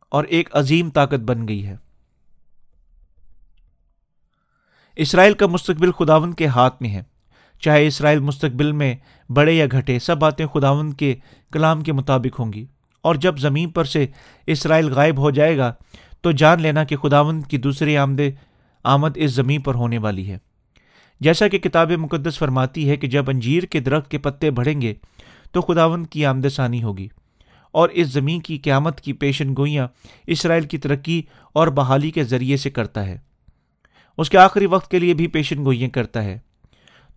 اور 0.09 0.25
ایک 0.25 0.49
عظیم 0.53 0.91
طاقت 0.91 1.21
بن 1.21 1.49
گئی 1.49 1.67
ہے۔ 1.67 1.77
اسرائیل 4.97 5.35
کا 5.35 5.47
مستقبل 5.47 5.93
خداون 5.93 6.35
کے 6.35 6.47
ہاتھ 6.47 6.83
میں 6.83 6.91
ہے۔ 6.91 7.03
چاہے 7.61 7.87
اسرائیل 7.87 8.19
مستقبل 8.19 8.73
میں 8.73 8.97
بڑے 9.29 9.53
یا 9.53 9.67
گھٹے، 9.73 9.99
سب 9.99 10.19
باتیں 10.19 10.47
خداون 10.47 10.93
کے 10.93 11.15
کلام 11.53 11.81
کے 11.81 11.93
مطابق 11.93 12.41
ہوں 12.41 12.53
گی۔ 12.53 12.67
اور 13.03 13.15
جب 13.15 13.39
زمین 13.39 13.71
پر 13.71 13.85
سے 13.85 14.07
اسرائیل 14.47 14.89
غائب 14.89 15.19
ہو 15.19 15.31
جائے 15.31 15.59
گا، 15.59 15.73
تو 16.21 16.33
جان 16.33 16.63
لینا 16.63 16.85
کہ 16.85 16.97
خداون 16.97 17.43
کی 17.43 17.57
دوسری 17.57 17.97
آمد 17.97 18.21
آمد 18.85 19.11
اس 19.15 19.31
زمین 19.31 19.61
پر 19.61 19.75
ہونے 19.75 19.99
والی 19.99 20.31
ہے۔ 20.31 20.39
جیسا 21.21 21.49
کہ 21.49 21.59
کتاب 21.59 21.91
مقدس 21.91 22.39
فرماتی 22.39 22.91
ہے 22.91 22.97
کہ 22.97 23.07
جب 23.07 23.31
انجیر 23.31 23.63
کے 23.63 23.81
درخت 23.81 24.11
کے 24.11 24.19
پتے 24.19 24.51
بڑھیں 24.51 24.81
گے 24.81 24.95
تو 25.53 25.61
خداون 25.61 26.07
کی 26.07 26.27
آمد 26.27 26.47
ثانی 26.49 26.83
ہوگی۔ 26.83 27.09
اور 27.73 27.89
اس 27.89 28.09
زمین 28.09 28.41
کی 28.41 28.59
قیامت 28.59 29.01
کی 29.01 29.13
پیشن 29.13 29.55
گوئیاں 29.57 29.89
اسرائیل 30.27 30.65
کی 30.65 30.79
ترقی 30.79 31.23
اور 31.53 31.69
بحالی 31.69 32.11
کے 32.11 32.25
ذریعے 32.25 32.57
سے 32.57 32.71
کرتا 32.71 33.07
ہے۔ 33.07 33.19
اس 34.19 34.31
کے 34.31 34.39
آخری 34.39 34.67
وقت 34.67 34.91
کے 34.91 34.99
لیے 34.99 35.15
بھی 35.15 35.27
پیشن 35.27 35.65
گوئیاں 35.65 35.89
کرتا 35.89 36.25
ہے۔ 36.25 36.39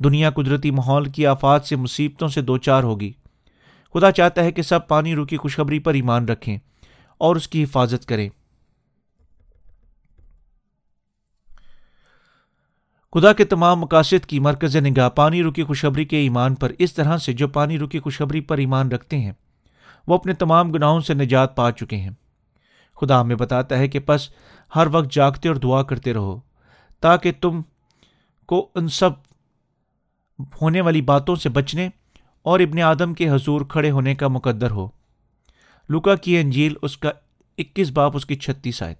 دنیا 0.04 0.30
قدرتی 0.30 0.72
ماحول 0.72 1.06
کی 1.06 1.28
آفات 1.28 1.66
سے 1.66 1.76
مصیبتوں 1.76 2.28
سے 2.28 2.42
دو 2.42 2.58
چار 2.58 2.84
ہوگی۔ 2.84 3.12
خدا 3.94 4.12
چاہتا 4.12 4.44
ہے 4.44 4.52
کہ 4.52 4.62
سب 4.62 4.88
پانی 4.88 5.16
روکی 5.16 5.38
خوشخبری 5.38 5.80
پر 5.80 5.94
ایمان 5.94 6.26
رکھیں 6.26 6.58
اور 7.18 7.36
اس 7.36 7.48
کی 7.48 7.64
حفاظت 7.64 8.06
کریں۔ 8.06 8.30
خدا 13.14 13.34
کے 13.34 13.46
تمام 13.46 13.80
مقاصد 13.80 14.26
کی 14.26 14.40
مرکز 14.40 14.76
نگاہ، 14.76 15.10
پانی 15.10 15.44
روکی 15.44 15.64
خوشخبری 15.64 16.06
کے 16.06 16.18
ایمان 16.18 16.56
پر 16.56 16.72
اس 16.80 16.94
طرح 16.94 17.18
سے 17.18 17.34
جو 17.34 17.48
پانی 17.48 17.78
روکی 17.78 18.00
خوشخبری 18.00 18.42
پر 18.42 18.58
ایمان 18.58 18.92
رکھتے 18.92 19.20
ہیں، 19.20 19.32
وہ 20.08 20.16
اپنے 20.16 20.34
تمام 20.34 20.72
گناہوں 20.72 21.00
سے 21.00 21.14
نجات 21.14 21.56
پا 21.56 21.72
چکے 21.72 21.96
ہیں۔ 21.96 22.10
خدا 22.96 23.22
ہمیں 23.22 23.36
بتاتا 23.36 23.78
ہے 23.78 23.88
کہ 23.88 24.00
پس 24.00 24.30
ہر 24.76 24.88
وقت 24.92 25.12
جاگتے 25.12 25.48
اور 25.48 25.56
دعا 25.56 25.84
کرتے 25.84 26.14
رہو، 26.14 26.40
تاکہ 27.00 27.32
تم 27.42 27.62
کو 28.46 28.70
ان 28.76 28.88
سب 28.88 29.10
ہونے 30.62 30.82
والی 30.82 31.02
باتوں 31.02 31.36
سے 31.36 31.50
بچنے 31.50 31.90
اور 32.42 32.60
ابن 32.60 32.80
آدم 32.80 33.14
کے 33.14 33.30
حضور 33.30 33.62
کھڑے 33.62 33.92
ہونے 33.92 34.16
کا 34.16 34.28
مقدر 34.28 34.72
ہو۔ 34.72 34.88
لکا 35.90 36.16
کی 36.16 36.38
انجیل 36.38 36.74
اس 36.82 36.98
کا 36.98 37.12
اکیس 37.58 37.92
باپ 37.92 38.16
اس 38.16 38.26
کی 38.26 38.36
چھتیس 38.36 38.84
آئے 38.84 38.96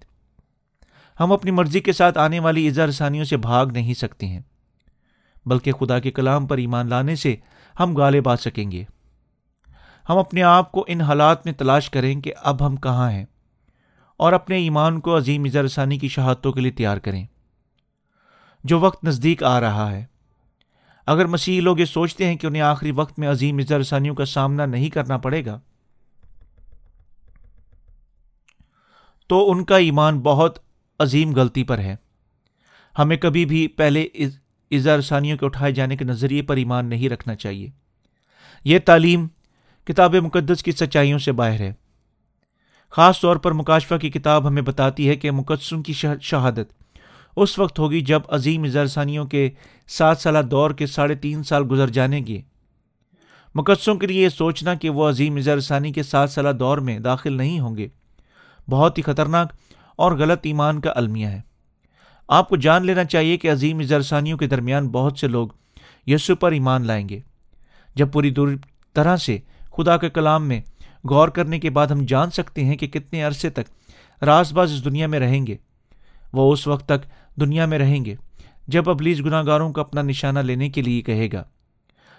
ہم 1.20 1.32
اپنی 1.32 1.50
مرضی 1.50 1.80
کے 1.80 1.92
ساتھ 1.92 2.18
آنے 2.18 2.38
والی 2.40 2.68
اظہار 2.68 2.88
رسانیوں 2.88 3.24
سے 3.24 3.36
بھاگ 3.36 3.66
نہیں 3.66 3.94
سکتے 3.94 4.26
ہیں، 4.26 4.40
بلکہ 5.46 5.72
خدا 5.72 5.98
کے 5.98 6.10
کلام 6.10 6.46
پر 6.46 6.56
ایمان 6.56 6.88
لانے 6.88 7.16
سے 7.16 7.36
ہم 7.80 7.96
غالب 7.96 8.28
آ 8.28 8.36
سکیں 8.36 8.70
گے۔ 8.70 8.84
ہم 10.08 10.18
اپنے 10.18 10.42
آپ 10.42 10.72
کو 10.72 10.84
ان 10.88 11.00
حالات 11.00 11.46
میں 11.46 11.54
تلاش 11.54 11.90
کریں 11.90 12.20
کہ 12.20 12.34
اب 12.42 12.66
ہم 12.66 12.76
کہاں 12.76 13.10
ہیں 13.10 13.24
اور 14.16 14.32
اپنے 14.32 14.56
ایمان 14.56 15.00
کو 15.00 15.16
عظیم 15.16 15.44
اظہار 15.44 15.64
رسانی 15.64 15.98
کی 15.98 16.08
شہادتوں 16.08 16.52
کے 16.52 16.60
لیے 16.60 16.72
تیار 16.72 16.96
کریں۔ 16.96 17.26
جو 18.64 18.80
وقت 18.80 19.04
نزدیک 19.04 19.42
آ 19.42 19.60
رہا 19.60 19.90
ہے، 19.90 20.04
اگر 21.06 21.26
مسیح 21.26 21.60
لوگ 21.60 21.78
یہ 21.78 21.84
سوچتے 21.84 22.26
ہیں 22.26 22.36
کہ 22.36 22.46
انہیں 22.46 22.62
آخری 22.62 22.90
وقت 22.90 23.18
میں 23.18 23.28
عظیم 23.28 23.58
اظہار 23.58 23.80
رسانیوں 23.80 24.14
کا 24.14 24.24
سامنا 24.24 24.66
نہیں 24.66 24.90
کرنا 24.90 25.16
پڑے 25.16 25.46
گا، 25.46 25.60
تو 29.26 29.50
ان 29.50 29.64
کا 29.64 29.76
ایمان 29.76 30.20
بہت 30.20 30.58
عظیم 30.98 31.34
غلطی 31.34 31.64
پر 31.64 31.78
ہے۔ 31.78 31.96
ہمیں 32.98 33.16
کبھی 33.16 33.44
بھی 33.44 33.68
پہلے 33.68 34.02
اظہار 34.70 35.00
ثانیوں 35.00 35.38
کے 35.38 35.46
اٹھائے 35.46 35.72
جانے 35.72 35.96
کے 35.96 36.04
نظریے 36.04 36.42
پر 36.42 36.56
ایمان 36.56 36.86
نہیں 36.86 37.08
رکھنا 37.08 37.34
چاہیے۔ 37.34 37.70
یہ 38.64 38.78
تعلیم 38.84 39.26
کتاب 39.84 40.14
مقدس 40.14 40.62
کی 40.62 40.72
سچائیوں 40.72 41.18
سے 41.18 41.32
باہر 41.32 41.60
ہے۔ 41.60 41.72
خاص 42.90 43.20
طور 43.20 43.36
پر 43.36 43.52
مکاشفہ 43.52 43.94
کی 43.94 44.10
کتاب 44.10 44.48
ہمیں 44.48 44.62
بتاتی 44.62 45.08
ہے 45.08 45.16
کہ 45.16 45.30
مقدسوں 45.30 45.82
کی 45.82 45.92
شہادت 46.22 46.84
اس 47.36 47.58
وقت 47.58 47.78
ہوگی 47.78 48.00
جب 48.00 48.20
عظیم 48.28 48.62
اظہار 48.62 48.86
ثانیوں 48.86 49.24
کے 49.24 49.50
سات 49.88 50.18
سالہ 50.18 50.38
دور 50.38 50.70
کے 50.70 50.86
ساڑھے 50.86 51.14
تین 51.14 51.42
سال 51.42 51.62
گزر 51.70 51.88
جانے 51.88 52.22
کے 52.22 52.42
مقدسوں 53.54 53.94
کے 53.94 54.06
لیے 54.06 54.24
یہ 54.24 54.28
سوچنا 54.28 54.74
کہ 54.74 54.90
وہ 54.90 55.08
عظیم 55.08 55.36
اظہار 55.36 55.60
ثانی 55.60 55.92
کے 55.92 56.02
سات 56.02 56.30
سالہ 56.30 56.48
دور 56.48 56.78
میں 56.78 56.98
داخل 56.98 57.32
نہیں 57.32 57.60
ہوں 57.60 57.76
گے۔ 57.76 57.88
بہت 58.70 58.98
ہی 58.98 59.02
خطرناک 59.02 59.52
اور 59.96 60.12
غلط 60.12 60.40
ایمان 60.42 60.80
کا 60.80 60.92
المیہ 60.96 61.26
ہے۔ 61.26 61.40
آپ 62.28 62.48
کو 62.48 62.56
جان 62.56 62.86
لینا 62.86 63.04
چاہیے 63.04 63.36
کہ 63.36 63.52
عظیم 63.52 63.78
اظہرسانیوں 63.78 64.38
کے 64.38 64.46
درمیان 64.46 64.88
بہت 64.88 65.18
سے 65.18 65.28
لوگ 65.28 65.48
یسو 66.06 66.36
پر 66.36 66.52
ایمان 66.52 66.86
لائیں 66.86 67.08
گے۔ 67.08 67.20
جب 67.94 68.12
پوری 68.12 68.30
دور 68.30 68.48
طرح 68.94 69.16
سے 69.16 69.38
خدا 69.76 69.96
کے 69.96 70.10
کلام 70.10 70.48
میں 70.48 70.60
غور 71.08 71.28
کرنے 71.28 71.58
کے 71.58 71.70
بعد 71.70 71.86
ہم 71.86 72.04
جان 72.04 72.30
سکتے 72.30 72.64
ہیں 72.64 72.76
کہ 72.76 72.86
کتنے 72.86 73.22
عرصے 73.22 73.50
تک 73.50 73.94
راز 74.24 74.52
باز 74.52 74.72
اس 74.72 74.84
دنیا 74.84 75.06
میں 75.06 75.20
رہیں 75.20 75.46
گے۔ 75.46 75.56
وہ 76.32 76.52
اس 76.52 76.66
وقت 76.66 76.88
تک 76.88 77.06
دنیا 77.40 77.66
میں 77.66 77.78
رہیں 77.78 78.04
گے 78.04 78.14
جب 78.68 78.90
ابلیس 78.90 79.20
گناہ 79.20 79.42
گاروں 79.46 79.72
کو 79.72 79.80
اپنا 79.80 80.02
نشانہ 80.02 80.38
لینے 80.38 80.68
کے 80.68 80.82
لیے 80.82 81.02
کہے 81.02 81.28
گا۔ 81.32 81.44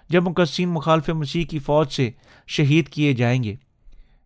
جب 0.10 0.24
مقصین 0.24 0.70
مخالف 0.70 1.10
مسیح 1.10 1.46
کی 1.46 1.60
فوج 1.60 1.92
سے 1.92 2.12
شہید 2.48 2.88
کیے 2.88 3.14
جائیں 3.14 3.44
گے۔ 3.44 3.56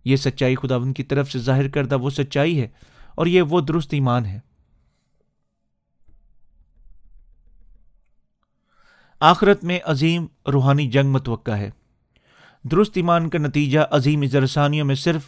یہ 0.06 0.15
سچائی 0.15 0.56
خدا 0.56 0.75
ان 0.75 0.94
کی 0.94 1.03
طرف 1.03 1.32
سے 1.32 1.39
ظاہر 1.39 1.68
کردہ 1.68 1.98
وہ 1.98 2.10
سچائی 2.10 2.62
ہے 2.62 2.68
اور 3.19 3.27
یہ 3.27 3.41
وہ 3.41 3.61
درست 3.61 3.93
ایمان 3.93 4.25
ہے۔ 4.25 4.39
آخرت 9.19 9.63
میں 9.63 9.79
عظیم 9.83 10.25
روحانی 10.51 10.88
جنگ 10.88 11.11
متوقع 11.11 11.51
ہے۔ 11.51 11.69
درست 12.63 12.91
ایمان 12.95 13.29
کا 13.29 13.38
نتیجہ 13.38 13.79
عظیم 13.91 14.21
اجرسانیوں 14.21 14.85
میں 14.85 14.95
صرف 14.95 15.21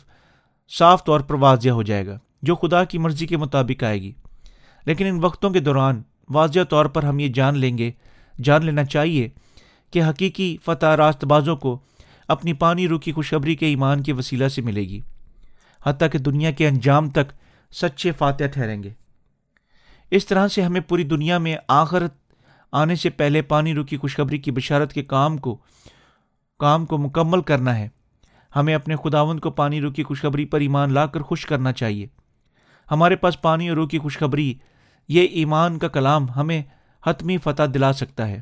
صاف 0.78 1.06
طور 1.06 1.20
پر 1.20 1.36
واضح 1.36 1.70
ہو 1.70 1.84
جائے 1.84 2.08
گا، 2.08 2.20
جو 2.42 2.56
خدا 2.56 2.84
کی 2.84 2.98
مرضی 2.98 3.28
کے 3.28 3.38
مطابق 3.38 3.84
آئے 3.84 4.02
گی۔ 4.02 4.12
لیکن 4.86 5.06
ان 5.06 5.20
وقتوں 5.24 5.50
کے 5.50 5.60
دوران 5.60 6.02
واضح 6.30 6.60
طور 6.70 6.86
پر 6.86 7.04
ہم 7.04 7.20
یہ 7.20 7.28
جان 7.28 7.58
لیں 7.58 7.78
گے، 7.78 7.92
جان 8.44 8.66
لینا 8.66 8.86
چاہیے 8.86 9.30
کہ 9.92 10.04
حقیقی 10.04 10.58
فتح 10.66 10.96
راست 10.96 11.26
بازوں 11.26 11.56
کو 11.56 11.80
اپنی 12.28 12.54
پانی 12.54 12.88
روکی 12.88 13.12
خوشخبری 13.12 13.56
کے 13.56 13.66
ایمان 13.66 14.04
کے 14.04 14.14
وسیلہ 14.14 14.48
سے 14.48 14.62
ملے 14.62 14.82
گی۔ 14.82 15.00
حتیٰ 15.84 16.08
کہ 16.12 16.18
دنیا 16.18 16.52
کے 16.52 16.68
انجام 16.68 17.10
تک 17.10 17.32
سچے 17.72 18.12
فاتح 18.12 18.44
ٹھہریں 18.44 18.84
گے۔ 18.84 18.90
اس 20.12 20.26
طرح 20.26 20.48
سے 20.48 20.62
ہمیں 20.62 20.82
پوری 20.82 21.04
دنیا 21.04 21.38
میں 21.38 21.56
آخرت 21.68 22.14
آنے 22.72 22.96
سے 22.96 23.10
پہلے 23.10 23.42
پانی 23.42 23.74
روکی 23.74 23.98
خوشخبری 23.98 24.38
کی 24.38 24.52
بشارت 24.52 24.94
کے 24.94 25.04
کام 25.04 25.38
کو 25.38 25.58
کام 26.60 26.86
کو 26.86 26.98
مکمل 26.98 27.42
کرنا 27.42 27.78
ہے۔ 27.78 27.88
ہمیں 28.56 28.76
اپنے 28.76 28.96
خداون 29.04 29.40
کو 29.40 29.52
پانی 29.52 29.82
روکی 29.82 30.04
خوشخبری 30.04 30.46
پر 30.46 30.60
ایمان 30.60 30.94
لا 30.94 31.06
کر 31.06 31.22
خوش 31.22 31.46
کرنا 31.46 31.72
چاہیے۔ 31.72 32.08
ہمارے 32.92 33.16
پاس 33.16 33.42
پانی 33.42 33.70
اور 33.70 33.78
روح 33.78 33.88
کی 33.88 34.00
خوشخبری، 34.00 34.54
یہ 35.08 35.22
ایمان 35.22 35.80
کا 35.80 35.88
کلام 35.88 36.30
ہمیں 36.30 36.62
حتمی 37.06 37.38
فتح 37.38 37.64
دلا 37.74 37.94
سکتا 37.94 38.28
ہے۔ 38.28 38.42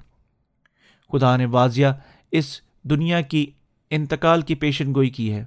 خدا 1.11 1.37
نے 1.37 1.45
واضح 1.45 1.99
اس 2.31 2.61
دنیا 2.83 3.21
کی 3.21 3.51
انتقال 3.89 4.41
کی 4.41 4.55
پیشن 4.55 4.95
گوئی 4.95 5.09
کی 5.09 5.33
ہے۔ 5.33 5.45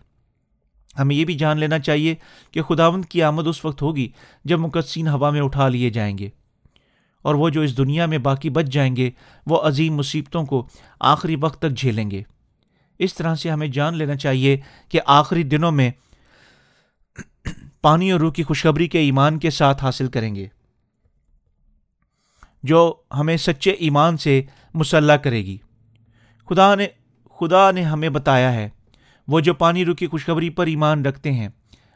ہمیں 0.98 1.14
یہ 1.16 1.24
بھی 1.24 1.34
جان 1.34 1.58
لینا 1.58 1.78
چاہیے 1.78 2.14
کہ 2.50 2.62
خداوند 2.62 3.04
کی 3.04 3.22
آمد 3.22 3.46
اس 3.46 3.64
وقت 3.64 3.82
ہوگی 3.82 4.08
جب 4.44 4.58
مقدسین 4.58 5.08
ہوا 5.08 5.30
میں 5.30 5.40
اٹھا 5.40 5.68
لیے 5.68 5.90
جائیں 5.90 6.18
گے 6.18 6.28
اور 7.24 7.34
وہ 7.34 7.48
جو 7.48 7.60
اس 7.60 7.76
دنیا 7.78 8.06
میں 8.06 8.18
باقی 8.18 8.50
بچ 8.50 8.66
جائیں 8.66 8.94
گے، 8.96 9.10
وہ 9.46 9.60
عظیم 9.60 9.96
مصیبتوں 9.96 10.44
کو 10.46 10.66
آخری 11.00 11.36
وقت 11.36 11.58
تک 11.58 11.76
جھیلیں 11.76 12.10
گے۔ 12.10 12.22
اس 12.98 13.14
طرح 13.14 13.34
سے 13.34 13.50
ہمیں 13.50 13.66
جان 13.66 13.96
لینا 13.96 14.16
چاہیے 14.16 14.56
کہ 14.88 15.00
آخری 15.06 15.42
دنوں 15.42 15.72
میں 15.72 15.90
پانی 17.82 18.10
اور 18.12 18.20
روح 18.20 18.32
کی 18.32 18.42
خوشخبری 18.42 18.88
کے 18.88 18.98
ایمان 18.98 19.38
کے 19.38 19.50
ساتھ 19.50 19.84
حاصل 19.84 20.06
کریں 20.06 20.34
گے، 20.34 20.46
جو 22.62 22.94
ہمیں 23.14 23.36
سچے 23.36 23.70
ایمان 23.70 24.16
سے 24.16 24.42
مسلح 24.74 25.16
کرے 25.16 25.44
گی۔ 25.44 25.56
خدا 26.48 26.74
نے 26.74 26.86
خدا 27.40 27.70
نے 27.70 27.82
ہمیں 27.82 28.08
بتایا 28.08 28.52
ہے 28.52 28.68
وہ 29.28 29.40
جو 29.40 29.54
پانی 29.54 29.84
روکی 29.84 30.06
خوشخبری 30.06 30.50
پر 30.50 30.66
ایمان 30.66 31.04
رکھتے 31.04 31.32
ہیں، 31.32 31.48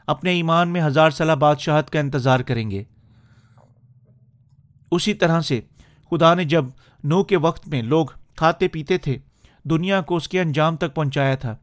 اپنے 0.07 0.31
ایمان 0.31 0.69
میں 0.69 0.81
ہزار 0.81 1.09
سالہ 1.09 1.31
بادشاہت 1.31 1.89
کا 1.89 1.99
انتظار 1.99 2.39
کریں 2.39 2.71
گے۔ 2.71 2.83
اسی 4.91 5.13
طرح 5.13 5.41
سے 5.41 5.61
خدا 6.11 6.33
نے 6.33 6.43
جب 6.43 6.65
نو 7.03 7.23
کے 7.23 7.37
وقت 7.37 7.67
میں 7.67 7.81
لوگ 7.81 8.05
کھاتے 8.35 8.67
پیتے 8.67 8.97
تھے، 8.97 9.17
دنیا 9.63 10.01
کو 10.01 10.15
اس 10.15 10.29
کے 10.29 10.41
انجام 10.41 10.75
تک 10.75 10.95
پہنچایا 10.95 11.35
تھا۔ 11.35 11.55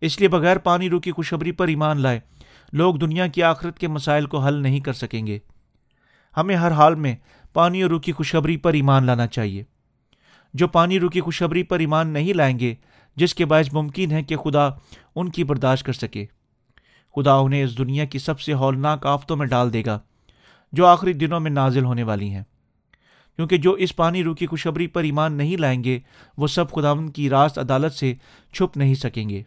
اس 0.00 0.18
لیے 0.18 0.28
بغیر 0.28 0.58
پانی 0.58 0.90
روکی 0.90 1.12
خوشخبری 1.12 1.52
پر 1.52 1.68
ایمان 1.68 2.00
لائے، 2.00 2.20
لوگ 2.72 2.94
دنیا 2.94 3.26
کی 3.26 3.42
آخرت 3.42 3.78
کے 3.78 3.88
مسائل 3.88 4.26
کو 4.26 4.38
حل 4.38 4.54
نہیں 4.54 4.80
کر 4.80 4.92
سکیں 4.92 5.26
گے۔ 5.26 5.38
ہمیں 6.36 6.56
ہر 6.56 6.70
حال 6.70 6.94
میں 6.94 7.16
پانی 7.52 7.82
اور 7.82 7.90
روکی 7.90 8.12
خوشخبری 8.12 8.56
پر 8.56 8.72
ایمان 8.72 9.04
لانا 9.04 9.26
چاہیے۔ 9.26 9.64
جو 10.54 10.68
پانی 10.68 11.00
روکی 11.00 11.20
خوشخبری 11.20 11.62
پر 11.62 11.78
ایمان 11.78 12.08
نہیں 12.08 12.32
لائیں 12.32 12.58
گے 12.58 12.74
جس 13.18 13.34
کے 13.34 13.44
باعث 13.44 13.72
ممکن 13.72 14.10
ہے 14.10 14.22
کہ 14.22 14.36
خدا 14.36 14.68
ان 15.14 15.28
کی 15.28 15.44
برداشت 15.44 15.86
کر 15.86 15.92
سکے۔ 15.92 16.26
خدا 17.16 17.34
انہیں 17.34 17.62
اس 17.62 17.78
دنیا 17.78 18.04
کی 18.04 18.18
سب 18.18 18.40
سے 18.40 18.52
ہولناک 18.52 19.06
آفتوں 19.06 19.36
میں 19.36 19.46
ڈال 19.46 19.72
دے 19.72 19.82
گا، 19.86 19.98
جو 20.72 20.86
آخری 20.86 21.12
دنوں 21.12 21.40
میں 21.40 21.50
نازل 21.50 21.84
ہونے 21.84 22.02
والی 22.02 22.30
ہیں۔ 22.30 22.42
کیونکہ 23.36 23.56
جو 23.56 23.72
اس 23.72 23.96
پانی 23.96 24.24
روکی 24.24 24.46
خوشبری 24.46 24.86
پر 24.86 25.02
ایمان 25.02 25.32
نہیں 25.32 25.56
لائیں 25.56 25.84
گے، 25.84 26.00
وہ 26.36 26.46
سب 26.46 26.72
خدا 26.72 26.90
ان 26.90 27.10
کی 27.10 27.30
راست 27.30 27.58
عدالت 27.58 27.92
سے 27.92 28.14
چھپ 28.52 28.76
نہیں 28.76 28.94
سکیں 28.94 29.28
گے۔ 29.28 29.42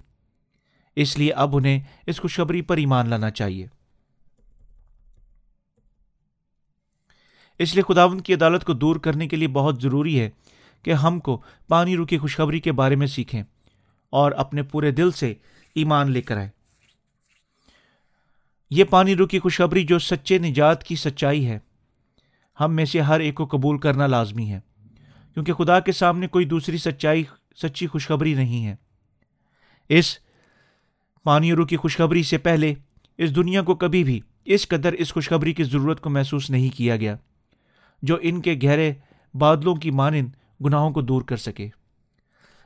اس 0.96 1.18
لیے 1.18 1.34
اب 1.34 1.56
انہیں 1.56 1.80
اس 2.08 2.22
خوشبری 2.22 2.62
پر 2.62 2.78
ایمان 2.78 3.10
لانا 3.10 3.30
چاہیے۔ 3.30 3.68
اس 7.60 7.76
لیے 7.76 7.94
خداون 7.94 8.22
کی 8.22 8.34
عدالت 8.34 8.66
کو 8.66 8.74
دور 8.74 8.96
کرنے 8.96 9.28
کے 9.28 9.36
لیے 9.36 9.48
بہت 9.48 9.82
ضروری 9.82 10.20
ہے 10.20 10.30
کہ 10.84 10.94
ہم 10.94 11.20
کو 11.20 11.42
پانی 11.68 11.96
روکی 11.96 12.18
خوشخبری 12.18 12.60
کے 12.60 12.72
بارے 12.72 12.96
میں 12.96 13.08
سیکھیں۔ 13.08 13.44
اور 14.14 14.32
اپنے 14.32 14.64
پورے 14.64 14.92
دل 14.92 15.12
سے 15.12 15.34
ایمان 15.76 16.12
لے 16.12 16.22
کر 16.22 16.38
آئے۔ 16.38 16.50
یہ 18.72 18.84
پانی 18.84 19.16
روکی 19.16 19.40
خوشخبری 19.40 19.84
جو 19.84 20.00
سچے 20.00 20.38
نجات 20.38 20.84
کی 20.84 20.96
سچائی 20.96 21.46
ہے۔ 21.46 21.58
ہم 22.60 22.76
میں 22.76 22.86
سے 22.86 23.02
ہر 23.02 23.20
ایک 23.20 23.36
کو 23.36 23.46
قبول 23.46 23.78
کرنا 23.78 24.08
لازمی 24.08 24.50
ہے، 24.52 24.60
کیونکہ 25.34 25.54
خدا 25.54 25.80
کے 25.80 25.92
سامنے 25.92 26.28
کوئی 26.28 26.46
دوسری 26.46 26.78
سچائی، 26.78 27.24
سچی 27.56 27.88
خوشخبری 27.88 28.34
نہیں 28.34 28.66
ہے۔ 28.66 28.76
اس 29.90 30.18
پانی 31.24 31.54
رو 31.54 31.66
کی 31.66 31.78
خوشخبری 31.78 32.24
سے 32.24 32.38
پہلے 32.38 32.74
اس 33.18 33.36
دنیا 33.36 33.62
کو 33.62 33.76
کبھی 33.76 34.04
بھی 34.04 34.20
اس 34.46 34.68
قدر 34.68 34.94
اس 34.94 35.14
خوشخبری 35.14 35.54
کی 35.54 35.64
ضرورت 35.64 36.02
کو 36.02 36.10
محسوس 36.10 36.50
نہیں 36.50 36.78
کیا 36.78 36.98
گیا، 36.98 37.16
جو 38.04 38.18
ان 38.22 38.42
کے 38.42 38.60
گہرے 38.64 38.94
بادلوں 39.34 39.76
کی 39.76 39.92
مانند 39.92 40.30
گناہوں 40.66 40.92
کو 40.92 41.02
دور 41.02 41.22
کر 41.22 41.38
سکے۔ 41.38 41.70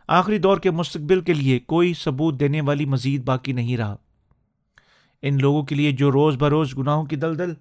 آخری 0.10 0.38
دور 0.38 0.58
کے 0.58 0.72
مستقبل 0.72 1.22
کے 1.22 1.34
لیے 1.34 1.60
کوئی 1.60 1.94
ثبوت 1.94 2.40
دینے 2.40 2.62
والی 2.62 2.86
مزید 2.86 3.24
باقی 3.24 3.52
نہیں 3.52 3.78
رہا۔ 3.78 3.96
ان 5.24 5.38
لوگوں 5.42 5.64
کے 5.64 5.76
لیے 5.76 5.92
جو 5.92 6.12
روز 6.12 6.36
بروز 6.38 6.78
گناہوں 6.78 7.06
کی 7.06 7.16
دلدل 7.16 7.54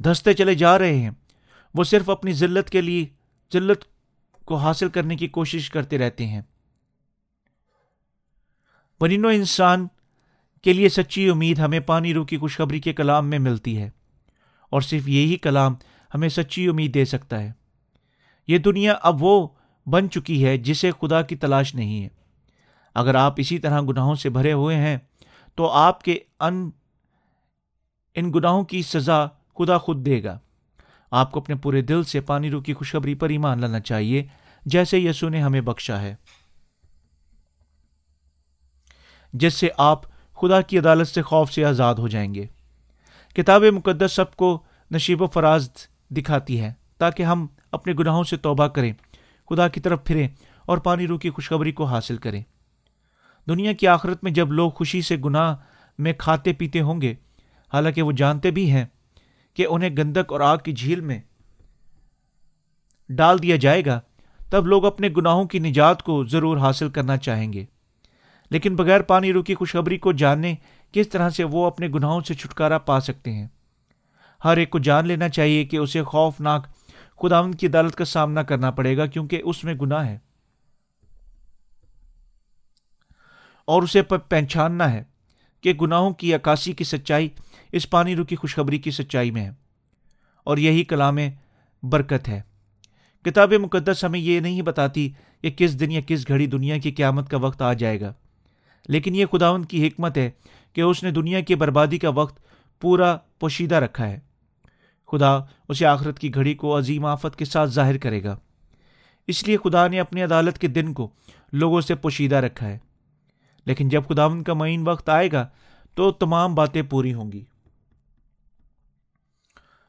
دھستے 0.00 0.32
چلے 0.32 0.54
جا 0.54 0.78
رہے 0.78 0.96
ہیں، 0.96 1.10
وہ 1.74 1.84
صرف 1.84 2.10
اپنی 2.10 2.32
ذلت 2.32 2.70
کے 2.70 2.80
لیے، 2.80 3.06
ذلت 3.52 3.84
کو 4.44 4.56
حاصل 4.56 4.88
کرنے 4.88 5.16
کی 5.16 5.28
کوشش 5.28 5.70
کرتے 5.70 5.98
رہتے 5.98 6.26
ہیں۔ 6.26 6.42
بنین 9.00 9.24
و 9.24 9.28
انسان 9.28 9.86
کے 10.64 10.72
لیے 10.72 10.88
سچی 10.88 11.28
امید 11.28 11.58
ہمیں 11.58 11.80
پانی 11.80 12.14
رو 12.14 12.24
کی 12.24 12.36
خوشخبری 12.36 12.80
کے 12.80 12.92
کلام 12.92 13.28
میں 13.30 13.38
ملتی 13.38 13.76
ہے، 13.78 13.90
اور 14.72 14.80
صرف 14.80 15.08
یہی 15.08 15.36
کلام 15.36 15.74
ہمیں 16.14 16.28
سچی 16.28 16.66
امید 16.68 16.94
دے 16.94 17.04
سکتا 17.04 17.40
ہے۔ 17.40 17.52
یہ 18.48 18.58
دنیا 18.58 18.94
اب 19.02 19.22
وہ 19.22 19.46
بن 19.90 20.10
چکی 20.10 20.44
ہے 20.44 20.58
جسے 20.58 20.90
خدا 21.00 21.22
کی 21.22 21.36
تلاش 21.36 21.74
نہیں 21.74 22.04
ہے۔ 22.04 22.08
اگر 22.94 23.14
آپ 23.14 23.34
اسی 23.36 23.58
طرح 23.58 23.80
گناہوں 23.80 24.14
سے 24.14 24.30
بھرے 24.30 24.52
ہوئے 24.52 24.76
ہیں، 24.76 24.96
تو 25.54 25.70
آپ 25.70 26.02
کے 26.02 26.18
ان 26.40 26.70
ان 28.14 28.32
گناہوں 28.34 28.64
کی 28.64 28.82
سزا 28.82 29.26
خدا 29.26 29.78
خود 29.78 30.06
دے 30.06 30.24
گا۔ 30.24 30.38
آپ 31.10 31.32
کو 31.32 31.40
اپنے 31.40 31.54
پورے 31.54 31.82
دل 31.82 32.04
سے 32.04 32.20
پانی 32.20 32.50
رو 32.50 32.60
کی 32.60 32.74
خوشخبری 32.74 33.14
پر 33.14 33.28
ایمان 33.28 33.60
لانا 33.60 33.80
چاہیے، 33.80 34.26
جیسے 34.64 34.98
یسو 34.98 35.28
نے 35.28 35.42
ہمیں 35.42 35.60
بخشا 35.60 36.00
ہے۔ 36.02 36.14
جس 39.32 39.54
سے 39.54 39.68
آپ 39.76 40.02
خدا 40.34 40.60
کی 40.60 40.78
عدالت 40.78 41.08
سے 41.08 41.22
خوف 41.22 41.52
سے 41.52 41.64
آزاد 41.64 41.94
ہو 41.94 42.08
جائیں 42.08 42.34
گے۔ 42.34 42.46
کتاب 43.34 43.62
مقدس 43.62 44.12
سب 44.12 44.36
کو 44.36 44.62
نشیب 44.90 45.22
و 45.22 45.26
فراز 45.26 45.70
دکھاتی 46.10 46.60
ہے، 46.60 46.72
تاکہ 46.98 47.22
ہم 47.22 47.46
اپنے 47.72 47.92
گناہوں 47.98 48.24
سے 48.24 48.36
توبہ 48.36 48.66
کریں۔ 48.66 48.92
خدا 49.50 49.68
کی 49.68 49.80
طرف 49.80 50.04
پھریں 50.04 50.28
اور 50.66 50.78
پانی 50.78 51.06
رو 51.06 51.18
کی 51.18 51.30
خوشخبری 51.30 51.72
کو 51.72 51.84
حاصل 51.84 52.16
کریں۔ 52.16 52.42
دنیا 53.48 53.72
کی 53.72 53.86
آخرت 53.86 54.24
میں 54.24 54.32
جب 54.32 54.52
لوگ 54.52 54.70
خوشی 54.70 55.02
سے 55.02 55.16
گناہ 55.24 55.56
میں 55.98 56.12
کھاتے 56.12 56.52
پیتے 56.52 56.80
ہوں 56.80 57.00
گے، 57.00 57.14
حالانکہ 57.72 58.02
وہ 58.02 58.12
جانتے 58.12 58.50
بھی 58.50 58.70
ہیں 58.70 58.84
کہ 59.54 59.66
انہیں 59.70 59.90
گندک 59.98 60.32
اور 60.32 60.40
آگ 60.40 60.58
کی 60.58 60.72
جھیل 60.72 61.00
میں 61.00 61.20
ڈال 63.08 63.42
دیا 63.42 63.56
جائے 63.56 63.84
گا، 63.86 64.00
تب 64.50 64.66
لوگ 64.66 64.84
اپنے 64.84 65.08
گناہوں 65.16 65.44
کی 65.44 65.58
نجات 65.58 66.02
کو 66.02 66.24
ضرور 66.24 66.56
حاصل 66.56 66.88
کرنا 66.88 67.16
چاہیں 67.16 67.52
گے۔ 67.52 67.64
لیکن 68.50 68.76
بغیر 68.76 69.02
پانی 69.02 69.32
روکی 69.32 69.54
خوشخبری 69.54 69.98
کو 69.98 70.12
جاننے 70.12 70.54
کس 70.92 71.08
طرح 71.08 71.30
سے 71.30 71.44
وہ 71.44 71.66
اپنے 71.66 71.88
گناہوں 71.88 72.20
سے 72.20 72.34
چھٹکارا 72.34 72.78
پا 72.78 73.00
سکتے 73.00 73.32
ہیں؟ 73.32 73.46
ہر 74.44 74.56
ایک 74.56 74.70
کو 74.70 74.78
جان 74.78 75.06
لینا 75.06 75.28
چاہیے 75.28 75.64
کہ 75.64 75.76
اسے 75.76 76.02
خوفناک 76.02 76.66
خداون 77.22 77.54
کی 77.54 77.66
عدالت 77.66 77.94
کا 77.94 78.04
سامنا 78.04 78.42
کرنا 78.42 78.70
پڑے 78.70 78.96
گا 78.96 79.06
کیونکہ 79.06 79.42
اس 79.44 79.64
میں 79.64 79.74
گناہ 79.74 80.06
ہے۔ 80.06 80.18
اور 83.64 83.82
اسے 83.82 84.02
پہچاننا 84.02 84.92
ہے 84.92 85.04
کہ 85.60 85.72
گناہوں 85.72 86.10
کی 86.10 86.34
عکاسی 86.34 86.72
کی 86.72 86.84
سچائی، 86.84 87.28
اس 87.72 87.90
پانی 87.90 88.16
رو 88.16 88.24
کی 88.24 88.36
خوشخبری 88.36 88.78
کی 88.78 88.90
سچائی 88.90 89.30
میں 89.30 89.44
ہے۔ 89.44 89.50
اور 90.44 90.58
یہی 90.58 90.84
کلام 90.84 91.18
برکت 91.82 92.28
ہے۔ 92.28 92.40
کتاب 93.24 93.52
مقدس 93.52 94.04
ہمیں 94.04 94.20
یہ 94.20 94.40
نہیں 94.40 94.62
بتاتی 94.62 95.10
کہ 95.42 95.50
کس 95.50 95.80
دن 95.80 95.92
یا 95.92 96.00
کس 96.06 96.28
گھڑی 96.28 96.46
دنیا 96.46 96.78
کی 96.78 96.90
قیامت 96.90 97.28
کا 97.28 97.36
وقت 97.36 97.62
آ 97.62 97.72
جائے 97.72 98.00
گا۔ 98.00 98.12
لیکن 98.88 99.14
یہ 99.14 99.26
خداون 99.26 99.64
کی 99.64 99.88
حکمت 99.88 100.18
ہے 100.18 100.30
کہ 100.72 100.80
اس 100.80 101.02
نے 101.02 101.10
دنیا 101.10 101.40
کی 101.40 101.54
بربادی 101.54 101.98
کا 101.98 102.08
وقت 102.08 102.40
پورا 102.80 103.16
پوشیدہ 103.40 103.74
رکھا 103.74 104.08
ہے۔ 104.08 104.27
خدا 105.12 105.38
اسے 105.68 105.86
آخرت 105.86 106.18
کی 106.18 106.34
گھڑی 106.34 106.54
کو 106.54 106.78
عظیم 106.78 107.04
آفت 107.04 107.36
کے 107.36 107.44
ساتھ 107.44 107.70
ظاہر 107.70 107.98
کرے 107.98 108.24
گا۔ 108.24 108.36
اس 109.26 109.46
لیے 109.46 109.56
خدا 109.56 109.88
نے 109.88 110.00
اپنی 110.00 110.22
عدالت 110.22 110.58
کے 110.58 110.68
دن 110.68 110.92
کو 110.92 111.10
لوگوں 111.52 111.80
سے 111.80 111.94
پوشیدہ 111.94 112.36
رکھا 112.36 112.68
ہے۔ 112.68 112.78
لیکن 113.66 113.88
جب 113.88 114.02
خداون 114.08 114.42
کا 114.42 114.54
معین 114.54 114.88
وقت 114.88 115.08
آئے 115.08 115.32
گا 115.32 115.48
تو 115.94 116.10
تمام 116.10 116.54
باتیں 116.54 116.82
پوری 116.82 117.14
ہوں 117.14 117.32
گی۔ 117.32 117.44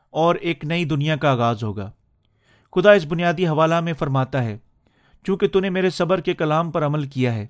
اور 0.09 0.35
ایک 0.35 0.65
نئی 0.65 0.85
دنیا 0.85 1.15
کا 1.15 1.31
آغاز 1.31 1.63
ہوگا۔ 1.63 1.91
خدا 2.75 2.91
اس 2.91 3.05
بنیادی 3.05 3.47
حوالہ 3.47 3.79
میں 3.79 3.93
فرماتا 3.93 4.43
ہے، 4.43 4.57
چونکہ 5.23 5.47
تو 5.47 5.59
نے 5.59 5.69
میرے 5.69 5.89
صبر 5.89 6.21
کے 6.21 6.33
کلام 6.33 6.71
پر 6.71 6.85
عمل 6.85 7.07
کیا 7.07 7.33
ہے، 7.33 7.47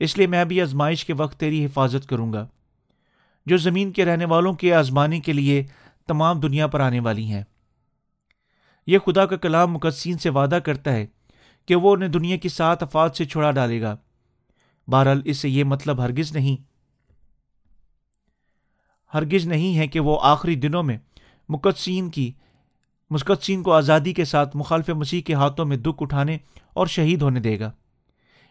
اس 0.00 0.16
لیے 0.16 0.26
میں 0.26 0.44
بھی 0.44 0.62
آزمائش 0.62 1.04
کے 1.04 1.14
وقت 1.14 1.40
تیری 1.40 1.64
حفاظت 1.64 2.08
کروں 2.08 2.32
گا۔ 2.32 2.46
جو 3.46 3.56
زمین 3.56 3.92
کے 3.92 4.04
رہنے 4.04 4.24
والوں 4.24 4.52
کے 4.52 4.74
آزمانے 4.74 5.20
کے 5.20 5.32
لیے 5.32 5.64
تمام 6.06 6.40
دنیا 6.40 6.66
پر 6.66 6.80
آنے 6.80 7.00
والی 7.00 7.24
ہیں۔ 7.24 7.42
یہ 8.86 8.98
خدا 8.98 9.26
کا 9.26 9.36
کلام 9.36 9.72
مقدسین 9.72 10.18
سے 10.18 10.30
وعدہ 10.30 10.58
کرتا 10.64 10.92
ہے 10.92 11.06
کہ 11.66 11.74
وہ 11.74 11.94
انہیں 11.94 12.08
دنیا 12.08 12.36
کی 12.36 12.48
سات 12.48 12.82
افات 12.82 13.16
سے 13.16 13.24
چھڑا 13.24 13.50
ڈالے 13.50 13.80
گا۔ 13.80 13.96
بہرحال 14.88 15.22
اس 15.24 15.38
سے 15.38 15.48
یہ 15.48 15.64
مطلب 15.64 16.00
ہرگز 16.00 16.32
نہیں 16.32 16.56
ہرگز 19.14 19.46
نہیں 19.46 19.78
ہے 19.78 19.86
کہ 19.86 20.00
وہ 20.00 20.18
آخری 20.22 20.54
دنوں 20.54 20.82
میں 20.82 20.98
مقدسین 21.48 22.10
کی 22.10 22.32
مسقدسین 23.10 23.62
کو 23.62 23.72
آزادی 23.72 24.12
کے 24.12 24.24
ساتھ 24.24 24.56
مخالف 24.56 24.90
مسیح 24.90 25.22
کے 25.22 25.34
ہاتھوں 25.34 25.66
میں 25.66 25.76
دکھ 25.76 26.02
اٹھانے 26.02 26.38
اور 26.74 26.86
شہید 26.86 27.22
ہونے 27.22 27.40
دے 27.40 27.60
گا۔ 27.60 27.70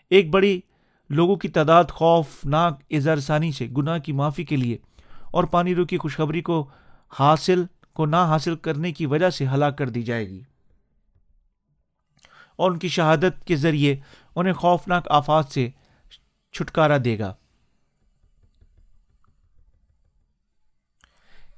ایک 0.09 0.29
بڑی 0.29 0.61
لوگوں 1.09 1.35
کی 1.35 1.47
تعداد 1.47 1.83
خوفناک، 1.89 2.81
اظہار 2.91 3.17
ثانی 3.17 3.51
سے، 3.51 3.67
گناہ 3.77 3.97
کی 3.97 4.11
معافی 4.11 4.43
کے 4.43 4.55
لیے 4.55 4.77
اور 5.31 5.43
پانی 5.43 5.75
رو 5.75 5.85
کی 5.85 5.97
خوشخبری 5.97 6.41
کو 6.41 6.69
حاصل 7.19 7.63
کو 7.93 8.05
نہ 8.05 8.15
حاصل 8.15 8.55
کرنے 8.55 8.91
کی 8.91 9.05
وجہ 9.05 9.29
سے 9.29 9.47
ہلاک 9.47 9.77
کر 9.77 9.89
دی 9.89 10.03
جائے 10.03 10.29
گی۔ 10.29 10.41
اور 12.55 12.71
ان 12.71 12.79
کی 12.79 12.87
شہادت 12.87 13.45
کے 13.45 13.55
ذریعے 13.55 13.95
انہیں 14.35 14.53
خوفناک 14.53 15.07
آفات 15.09 15.45
سے 15.45 15.69
چھٹکارا 16.51 16.97
دے 17.05 17.19
گا۔ 17.19 17.33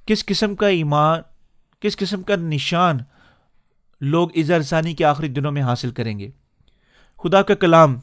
کس 0.06 0.26
قسم 0.26 0.54
کا 0.54 0.66
ایمان، 0.66 1.20
کس 1.80 1.96
قسم 1.96 2.22
کا 2.22 2.36
نشان 2.36 2.98
لوگ 4.00 4.28
اظہار 4.34 4.60
ثانی 4.60 4.94
کے 4.94 5.04
آخری 5.04 5.28
دنوں 5.28 5.52
میں 5.52 5.62
حاصل 5.62 5.90
کریں 5.90 6.18
گے؟ 6.18 6.30
خدا 7.18 7.42
کا 7.42 7.54
کلام 7.54 7.96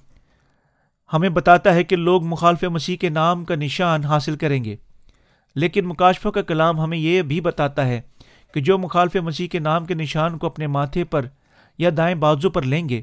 ہمیں 1.13 1.29
بتاتا 1.29 1.73
ہے 1.73 1.83
کہ 1.83 1.95
لوگ 1.95 2.23
مخالف 2.23 2.63
مسیح 2.63 2.97
کے 2.97 3.09
نام 3.09 3.45
کا 3.45 3.55
نشان 3.55 4.03
حاصل 4.03 4.37
کریں 4.37 4.63
گے۔ 4.63 4.75
لیکن 5.55 5.85
مکاشفہ 5.85 6.29
کا 6.29 6.41
کلام 6.41 6.79
ہمیں 6.79 6.97
یہ 6.97 7.21
بھی 7.21 7.41
بتاتا 7.41 7.87
ہے 7.87 8.01
کہ 8.53 8.61
جو 8.61 8.77
مخالف 8.77 9.15
مسیح 9.15 9.47
کے 9.47 9.59
نام 9.59 9.85
کے 9.85 9.93
نشان 9.93 10.37
کو 10.37 10.47
اپنے 10.47 10.67
ماتھے 10.67 11.03
پر 11.03 11.25
یا 11.77 11.89
دائیں 11.97 12.15
بازو 12.15 12.49
پر 12.49 12.61
لیں 12.61 12.89
گے، 12.89 13.01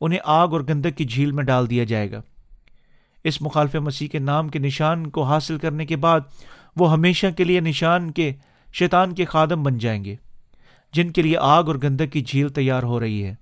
انہیں 0.00 0.18
آگ 0.24 0.48
اور 0.48 0.60
گندک 0.68 0.96
کی 0.96 1.04
جھیل 1.04 1.32
میں 1.32 1.44
ڈال 1.44 1.70
دیا 1.70 1.84
جائے 1.84 2.10
گا۔ 2.12 2.20
اس 3.24 3.42
مخالف 3.42 3.74
مسیح 3.74 4.08
کے 4.08 4.18
نام 4.18 4.48
کے 4.48 4.58
نشان 4.58 5.10
کو 5.10 5.22
حاصل 5.22 5.58
کرنے 5.58 5.86
کے 5.86 5.96
بعد 5.96 6.20
وہ 6.76 6.92
ہمیشہ 6.92 7.26
کے 7.36 7.44
لیے 7.44 7.60
نشان 7.60 8.10
کے 8.10 8.32
شیطان 8.72 9.14
کے 9.14 9.24
خادم 9.24 9.62
بن 9.62 9.78
جائیں 9.78 10.04
گے، 10.04 10.14
جن 10.92 11.12
کے 11.12 11.22
لیے 11.22 11.36
آگ 11.36 11.64
اور 11.64 11.76
گندک 11.82 12.12
کی 12.12 12.20
جھیل 12.20 12.48
تیار 12.48 12.82
ہو 12.82 13.00
رہی 13.00 13.24
ہے۔ 13.24 13.34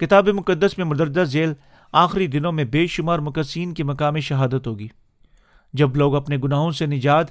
کتاب 0.00 0.28
مقدس 0.28 0.78
میں 0.78 0.86
مدردہ 0.86 1.24
ذیل 1.24 1.52
آخری 1.92 2.26
دنوں 2.26 2.52
میں 2.52 2.64
بے 2.64 2.86
شمار 2.86 3.18
مقدسین 3.18 3.74
کی 3.74 3.82
مقامی 3.82 4.20
شہادت 4.20 4.66
ہوگی۔ 4.66 4.88
جب 5.72 5.96
لوگ 5.96 6.16
اپنے 6.16 6.36
گناہوں 6.36 6.72
سے 6.72 6.86
نجات 6.86 7.26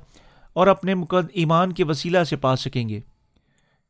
اور 0.53 0.67
اپنے 0.67 0.95
مقد 0.95 1.27
ایمان 1.33 1.73
کے 1.73 1.83
وسیلہ 1.83 2.23
سے 2.23 2.35
پا 2.35 2.55
سکیں 2.55 2.89
گے، 2.89 2.99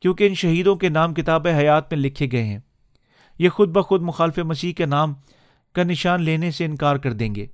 کیونکہ 0.02 0.28
ان 0.28 0.34
شہیدوں 0.34 0.76
کے 0.76 0.90
نام 0.90 1.14
کتاب 1.14 1.48
حیات 1.48 1.94
میں 1.94 2.02
لکھے 2.02 2.28
گئے 2.32 2.44
ہیں۔ 2.44 2.60
یہ 3.40 3.50
خود 3.50 3.70
بخود 3.70 4.02
مخالف 4.02 4.40
مسیح 4.40 4.74
کے 4.74 4.86
نام 4.86 5.14
کا 5.76 5.84
نشان 5.84 6.22
لینے 6.22 6.52
سے 6.52 6.66
انکار 6.66 6.96
کر 6.96 7.14
دیں 7.14 7.36
گے۔ 7.36 7.46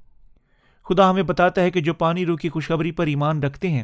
خدا 0.90 1.10
ہمیں 1.10 1.24
بتاتا 1.24 1.62
ہے 1.62 1.72
کہ 1.72 1.82
جو 1.82 1.94
پانی 1.94 2.26
رو 2.26 2.36
کی 2.36 2.50
خوشخبری 2.50 2.92
پر 2.92 3.08
ایمان 3.08 3.44
رکھتے 3.44 3.70
ہیں، 3.70 3.84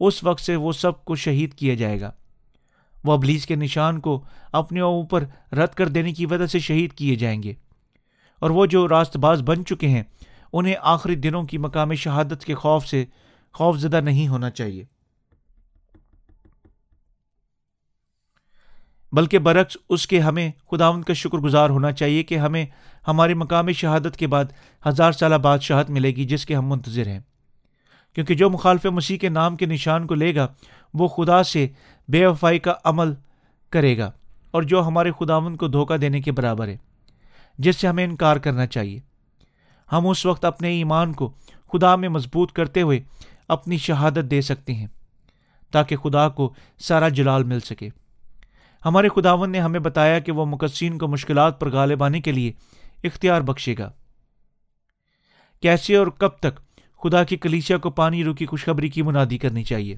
اس 0.00 0.24
وقت 0.24 0.40
سے 0.40 0.56
وہ 0.56 0.72
سب 0.72 1.04
کو 1.04 1.16
شہید 1.16 1.54
کیا 1.54 1.74
جائے 1.74 2.00
گا۔ 2.00 2.10
وہ 3.04 3.12
ابلیس 3.12 3.46
کے 3.46 3.54
نشان 3.54 4.00
کو 4.00 4.24
اپنے 4.52 4.80
اوپر 4.80 5.24
رد 5.52 5.74
کر 5.74 5.88
دینے 5.88 6.12
کی 6.12 6.26
وجہ 6.26 6.46
سے 6.46 6.58
شہید 6.58 6.92
کیے 6.92 7.14
جائیں 7.14 7.42
گے۔ 7.42 7.52
اور 8.40 8.50
وہ 8.50 8.66
جو 8.66 8.88
راست 8.88 9.16
باز 9.16 9.42
بن 9.42 9.64
چکے 9.64 9.88
ہیں 9.88 10.02
انہیں 10.52 10.74
آخری 10.80 11.14
دنوں 11.14 11.42
کی 11.42 11.58
مقامی 11.58 11.96
شہادت 11.96 12.44
کے 12.44 12.54
خوف 12.54 12.86
سے 12.86 13.04
خوف 13.52 13.78
زدہ 13.78 14.00
نہیں 14.00 14.28
ہونا 14.28 14.50
چاہیے۔ 14.50 14.84
بلکہ 19.12 19.38
برعکس، 19.38 19.76
اس 19.88 20.06
کے 20.06 20.20
ہمیں 20.20 20.52
خداون 20.70 21.02
کا 21.02 21.12
شکر 21.12 21.38
گزار 21.38 21.70
ہونا 21.70 21.92
چاہیے 21.92 22.22
کہ 22.22 22.38
ہمیں 22.38 22.66
ہماری 23.08 23.34
مقامی 23.34 23.72
شہادت 23.72 24.16
کے 24.16 24.26
بعد 24.26 24.44
ہزار 24.88 25.12
سالہ 25.12 25.34
بادشاہت 25.34 25.90
ملے 25.90 26.10
گی 26.10 26.24
جس 26.24 26.46
کے 26.46 26.54
ہم 26.54 26.68
منتظر 26.68 27.06
ہیں۔ 27.06 27.20
کیونکہ 28.14 28.34
جو 28.34 28.50
مخالف 28.50 28.86
مسیح 28.86 29.18
کے 29.18 29.28
نام 29.28 29.56
کے 29.56 29.66
نشان 29.66 30.06
کو 30.06 30.14
لے 30.14 30.34
گا، 30.34 30.46
وہ 30.94 31.08
خدا 31.08 31.42
سے 31.42 31.68
بے 32.08 32.26
وفائی 32.26 32.58
کا 32.58 32.74
عمل 32.84 33.14
کرے 33.70 33.98
گا 33.98 34.10
اور 34.50 34.62
جو 34.62 34.86
ہمارے 34.86 35.10
خداون 35.20 35.56
کو 35.56 35.68
دھوکہ 35.68 35.96
دینے 35.96 36.20
کے 36.20 36.32
برابر 36.32 36.68
ہے، 36.68 36.76
جس 37.58 37.76
سے 37.76 37.88
ہمیں 37.88 38.04
انکار 38.04 38.36
کرنا 38.36 38.66
چاہیے۔ 38.66 39.09
ہم 39.92 40.08
اس 40.08 40.26
وقت 40.26 40.44
اپنے 40.44 40.68
ایمان 40.68 41.12
کو 41.12 41.32
خدا 41.72 41.96
میں 41.96 42.08
مضبوط 42.08 42.52
کرتے 42.52 42.82
ہوئے 42.82 43.00
اپنی 43.48 43.76
شہادت 43.76 44.30
دے 44.30 44.40
سکتے 44.40 44.74
ہیں 44.74 44.86
تاکہ 45.70 45.96
خدا 45.96 46.28
کو 46.28 46.54
سارا 46.78 47.08
جلال 47.08 47.44
مل 47.44 47.60
سکے۔ 47.60 47.88
ہمارے 48.84 49.08
خداون 49.08 49.50
نے 49.50 49.60
ہمیں 49.60 49.80
بتایا 49.80 50.18
کہ 50.18 50.32
وہ 50.32 50.46
مقصین 50.46 50.98
کو 50.98 51.08
مشکلات 51.08 51.60
پر 51.60 51.70
غالب 51.70 52.02
آنے 52.02 52.20
کے 52.20 52.32
لیے 52.32 52.52
اختیار 53.04 53.40
بخشے 53.40 53.74
گا۔ 53.78 53.92
کیسے 55.62 55.96
اور 55.96 56.06
کب 56.06 56.28
تک 56.28 56.56
خدا 57.02 57.24
کی 57.24 57.36
کلیسیا 57.36 57.78
کو 57.78 57.90
پانی 57.90 58.24
روکی 58.24 58.46
خوشخبری 58.46 58.88
کی 58.88 59.02
منادی 59.02 59.38
کرنی 59.38 59.64
چاہیے؟ 59.64 59.96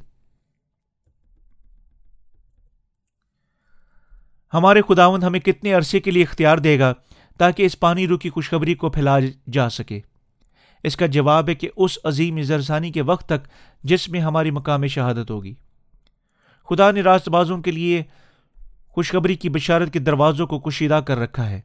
ہمارے 4.55 4.83
خداون 4.89 5.23
ہمیں 5.23 5.41
کتنے 5.41 5.73
عرصے 5.73 6.01
کے 6.01 6.11
لیے 6.11 6.23
اختیار 6.23 6.59
دے 6.59 6.79
گا 6.79 6.93
تاکہ 7.43 7.63
اس 7.63 7.81
پانی 7.81 8.07
رو 8.07 8.19
کی 8.19 8.31
خوشخبری 8.31 8.75
کو 8.75 8.91
پھیلا 8.91 9.19
جا 9.53 9.69
سکے۔ 9.69 10.01
اس 10.85 10.97
کا 10.97 11.07
جواب 11.07 11.49
ہے 11.49 11.55
کہ 11.55 11.69
اس 11.77 11.99
عظیم 12.05 12.37
اظہرسانی 12.37 12.93
کے 12.93 13.03
وقت 13.03 13.27
تک 13.27 13.49
جس 13.83 14.09
میں 14.09 14.21
ہماری 14.21 14.51
مقام 14.51 14.87
شہادت 14.87 15.31
ہوگی۔ 15.31 15.55
خدا 16.69 16.91
نے 16.91 17.01
راست 17.01 17.29
بازوں 17.29 17.63
کے 17.63 17.71
لیے 17.71 18.03
خوشخبری 18.89 19.35
کی 19.35 19.49
بشارت 19.49 19.93
کے 19.93 19.99
دروازوں 19.99 20.47
کو 20.47 20.61
کشیدہ 20.61 21.01
کر 21.07 21.19
رکھا 21.19 21.51
ہے۔ 21.51 21.61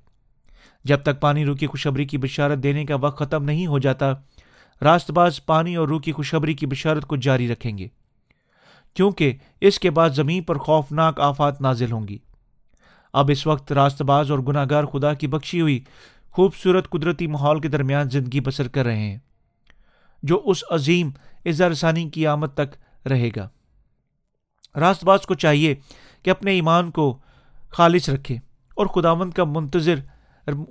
جب 0.83 1.01
تک 1.01 1.19
پانی 1.19 1.45
رو 1.45 1.55
کی 1.55 1.67
خوشخبری 1.67 2.05
کی 2.05 2.17
بشارت 2.17 2.63
دینے 2.63 2.85
کا 2.85 2.95
وقت 2.95 3.19
ختم 3.19 3.43
نہیں 3.43 3.67
ہو 3.67 3.79
جاتا، 3.79 4.13
راست 4.81 5.11
باز 5.11 5.45
پانی 5.45 5.75
اور 5.75 5.87
روح 5.87 6.01
کی 6.01 6.11
خوشخبری 6.11 6.53
کی 6.53 6.65
بشارت 6.65 7.05
کو 7.05 7.15
جاری 7.15 7.47
رکھیں 7.47 7.77
گے۔ 7.77 7.87
کیونکہ 8.93 9.33
اس 9.61 9.79
کے 9.79 9.89
بعد 9.89 10.09
زمین 10.09 10.43
پر 10.43 10.57
خوفناک 10.57 11.19
آفات 11.19 11.61
نازل 11.61 11.91
ہوں 11.91 12.07
گی۔ 12.07 12.17
اب 13.13 13.29
اس 13.31 13.45
وقت 13.47 13.71
راست 13.71 14.01
باز 14.01 14.31
اور 14.31 14.39
گناہ 14.39 14.65
گار 14.69 14.83
خدا 14.83 15.13
کی 15.13 15.27
بخشی 15.27 15.61
ہوئی، 15.61 15.79
خوبصورت 16.31 16.89
قدرتی 16.89 17.27
ماحول 17.27 17.59
کے 17.59 17.67
درمیان 17.67 18.09
زندگی 18.09 18.39
بسر 18.39 18.67
کر 18.67 18.85
رہے 18.85 18.99
ہیں، 18.99 19.17
جو 20.23 20.41
اس 20.45 20.63
عظیم 20.69 21.09
اظہار 21.45 21.73
ثانی 21.73 22.09
کی 22.09 22.27
آمد 22.27 22.53
تک 22.53 23.07
رہے 23.07 23.29
گا۔ 23.35 23.47
راست 24.75 25.03
باز 25.03 25.25
کو 25.25 25.33
چاہیے 25.33 25.75
کہ 26.23 26.29
اپنے 26.29 26.51
ایمان 26.51 26.91
کو 26.91 27.17
خالص 27.69 28.09
رکھے 28.09 28.35
اور 28.77 28.85
خداون 28.85 29.31
کا 29.31 29.43
منتظر 29.43 29.99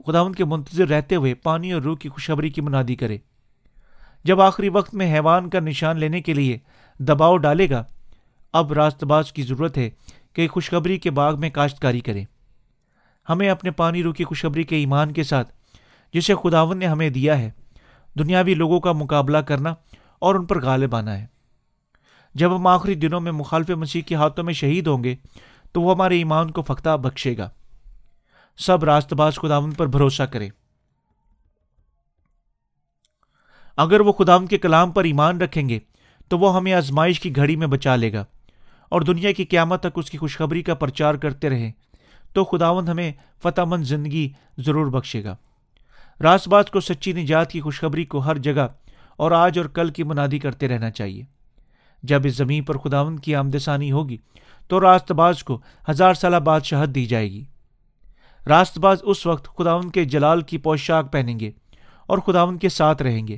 خداون 0.06 0.32
کے 0.32 0.44
منتظر 0.44 0.88
رہتے 0.88 1.16
ہوئے 1.16 1.34
پانی 1.34 1.72
اور 1.72 1.82
روح 1.82 1.96
کی 1.96 2.08
خوشخبری 2.08 2.50
کی 2.50 2.60
منادی 2.60 2.94
کرے۔ 2.96 3.18
جب 4.24 4.40
آخری 4.40 4.68
وقت 4.68 4.94
میں 4.94 5.12
حیوان 5.14 5.48
کا 5.50 5.60
نشان 5.60 5.98
لینے 5.98 6.20
کے 6.20 6.34
لیے 6.34 6.58
دباؤ 7.00 7.36
ڈالے 7.36 7.68
گا، 7.70 7.82
اب 8.54 8.72
راست 8.72 9.04
باز 9.04 9.32
کی 9.32 9.42
ضرورت 9.42 9.78
ہے 9.78 9.88
کہ 10.36 10.48
خوشخبری 10.48 10.98
کے 10.98 11.10
باغ 11.10 11.40
میں 11.40 11.50
کاشتکاری 11.50 12.00
کرے 12.00 12.24
ہمیں 13.28 13.48
اپنے 13.48 13.70
پانی 13.70 14.02
رو 14.02 14.12
کی 14.12 14.24
خوشخبری 14.24 14.62
کے 14.62 14.76
ایمان 14.76 15.12
کے 15.12 15.22
ساتھ، 15.22 15.52
جسے 16.12 16.34
خداون 16.34 16.78
نے 16.78 16.86
ہمیں 16.86 17.10
دیا 17.10 17.38
ہے، 17.38 17.50
دنیاوی 18.18 18.54
لوگوں 18.54 18.80
کا 18.80 18.92
مقابلہ 18.92 19.38
کرنا 19.38 19.74
اور 20.18 20.34
ان 20.34 20.46
پر 20.46 20.62
غالب 20.64 20.96
آنا 20.96 21.18
ہے۔ 21.18 21.26
جب 22.34 22.56
ہم 22.56 22.66
آخری 22.66 22.94
دنوں 22.94 23.20
میں 23.20 23.32
مخالف 23.32 23.70
مسیح 23.70 24.02
کے 24.02 24.14
ہاتھوں 24.14 24.44
میں 24.44 24.52
شہید 24.52 24.86
ہوں 24.86 25.04
گے، 25.04 25.16
تو 25.72 25.82
وہ 25.82 25.94
ہمارے 25.94 26.16
ایمان 26.16 26.50
کو 26.50 26.62
فختہ 26.62 26.96
بخشے 26.96 27.36
گا۔ 27.38 27.50
سب 28.56 28.84
راست 28.84 29.12
باز 29.12 29.34
خداون 29.34 29.70
پر 29.70 29.86
بھروسہ 29.86 30.22
کرے 30.22 30.48
اگر 33.76 34.00
وہ 34.00 34.12
خداون 34.12 34.46
کے 34.46 34.58
کلام 34.58 34.90
پر 34.90 35.04
ایمان 35.04 35.40
رکھیں 35.40 35.68
گے، 35.68 35.78
تو 36.28 36.38
وہ 36.38 36.56
ہمیں 36.56 36.72
آزمائش 36.72 37.20
کی 37.20 37.36
گھڑی 37.36 37.56
میں 37.56 37.66
بچا 37.66 37.96
لے 37.96 38.12
گا۔ 38.12 38.24
اور 38.88 39.00
دنیا 39.00 39.32
کی 39.32 39.44
قیامت 39.44 39.80
تک 39.80 39.98
اس 39.98 40.10
کی 40.10 40.18
خوشخبری 40.18 40.62
کا 40.62 40.74
پرچار 40.74 41.14
کرتے 41.14 41.50
رہیں 41.50 41.72
تو 42.32 42.44
خداون 42.44 42.88
ہمیں 42.88 43.12
فتح 43.42 43.60
مند 43.60 43.84
زندگی 43.84 44.32
ضرور 44.58 44.86
بخشے 44.86 45.24
گا۔ 45.24 45.36
راس 46.22 46.48
باز 46.48 46.70
کو 46.70 46.80
سچی 46.80 47.12
نجات 47.12 47.50
کی 47.50 47.60
خوشخبری 47.60 48.04
کو 48.04 48.18
ہر 48.18 48.38
جگہ 48.38 48.66
اور 49.16 49.30
آج 49.30 49.58
اور 49.58 49.66
کل 49.66 49.90
کی 49.90 50.02
منادی 50.02 50.38
کرتے 50.38 50.68
رہنا 50.68 50.90
چاہیے۔ 50.90 51.24
جب 52.02 52.22
اس 52.24 52.36
زمین 52.36 52.64
پر 52.64 52.78
خداون 52.78 53.18
کی 53.18 53.34
آمدسانی 53.34 53.92
ہوگی 53.92 54.16
تو 54.68 54.80
راست 54.80 55.12
باز 55.12 55.44
کو 55.44 55.60
ہزار 55.90 56.14
سالہ 56.14 56.36
بادشاہت 56.36 56.88
دی 56.88 57.06
جائے 57.06 57.30
گی۔ 57.30 57.44
راست 58.46 58.78
باز 58.78 58.98
اس 59.02 59.26
وقت 59.26 59.56
خداون 59.56 59.90
کے 59.90 60.04
جلال 60.04 60.40
کی 60.40 60.58
پوشاک 60.58 61.12
پہنیں 61.12 61.40
گے 61.40 61.50
اور 62.06 62.18
خداون 62.18 62.58
کے 62.58 62.68
ساتھ 62.68 63.02
رہیں 63.02 63.28
گے۔ 63.28 63.36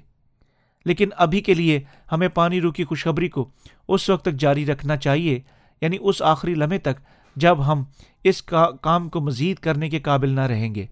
لیکن 0.89 1.09
ابھی 1.17 1.41
کے 1.41 1.55
لیے 1.55 1.81
ہمیں 2.13 2.29
پانی 2.29 2.61
رو 2.61 2.73
کی 2.73 2.85
خوشخبری 2.85 3.29
کو 3.29 3.51
اس 3.89 4.11
وقت 4.11 4.25
تک 4.25 4.33
جاری 4.33 4.67
رکھنا 4.67 4.97
چاہیے 4.97 5.41
یعنی 5.81 5.97
اس 6.01 6.23
آخری 6.23 6.55
لمحے 6.55 6.79
تک 6.79 7.01
جب 7.37 7.67
ہم 7.67 7.85
اس 8.25 8.43
کا 8.43 8.71
کام 8.83 9.09
کو 9.09 9.21
مزید 9.21 9.57
کرنے 9.57 9.89
کے 9.89 10.01
قابل 10.01 10.29
نہ 10.29 10.41
رہیں 10.41 10.75
گے۔ 10.75 10.87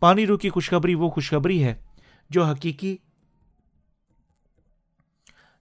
پانی 0.00 0.26
رو 0.26 0.36
کی 0.36 0.50
خوشخبری 0.50 0.94
وہ 0.94 1.10
خوشخبری 1.10 1.64
ہے 1.64 1.74
جو 2.30 2.44
حقیقی 2.44 2.96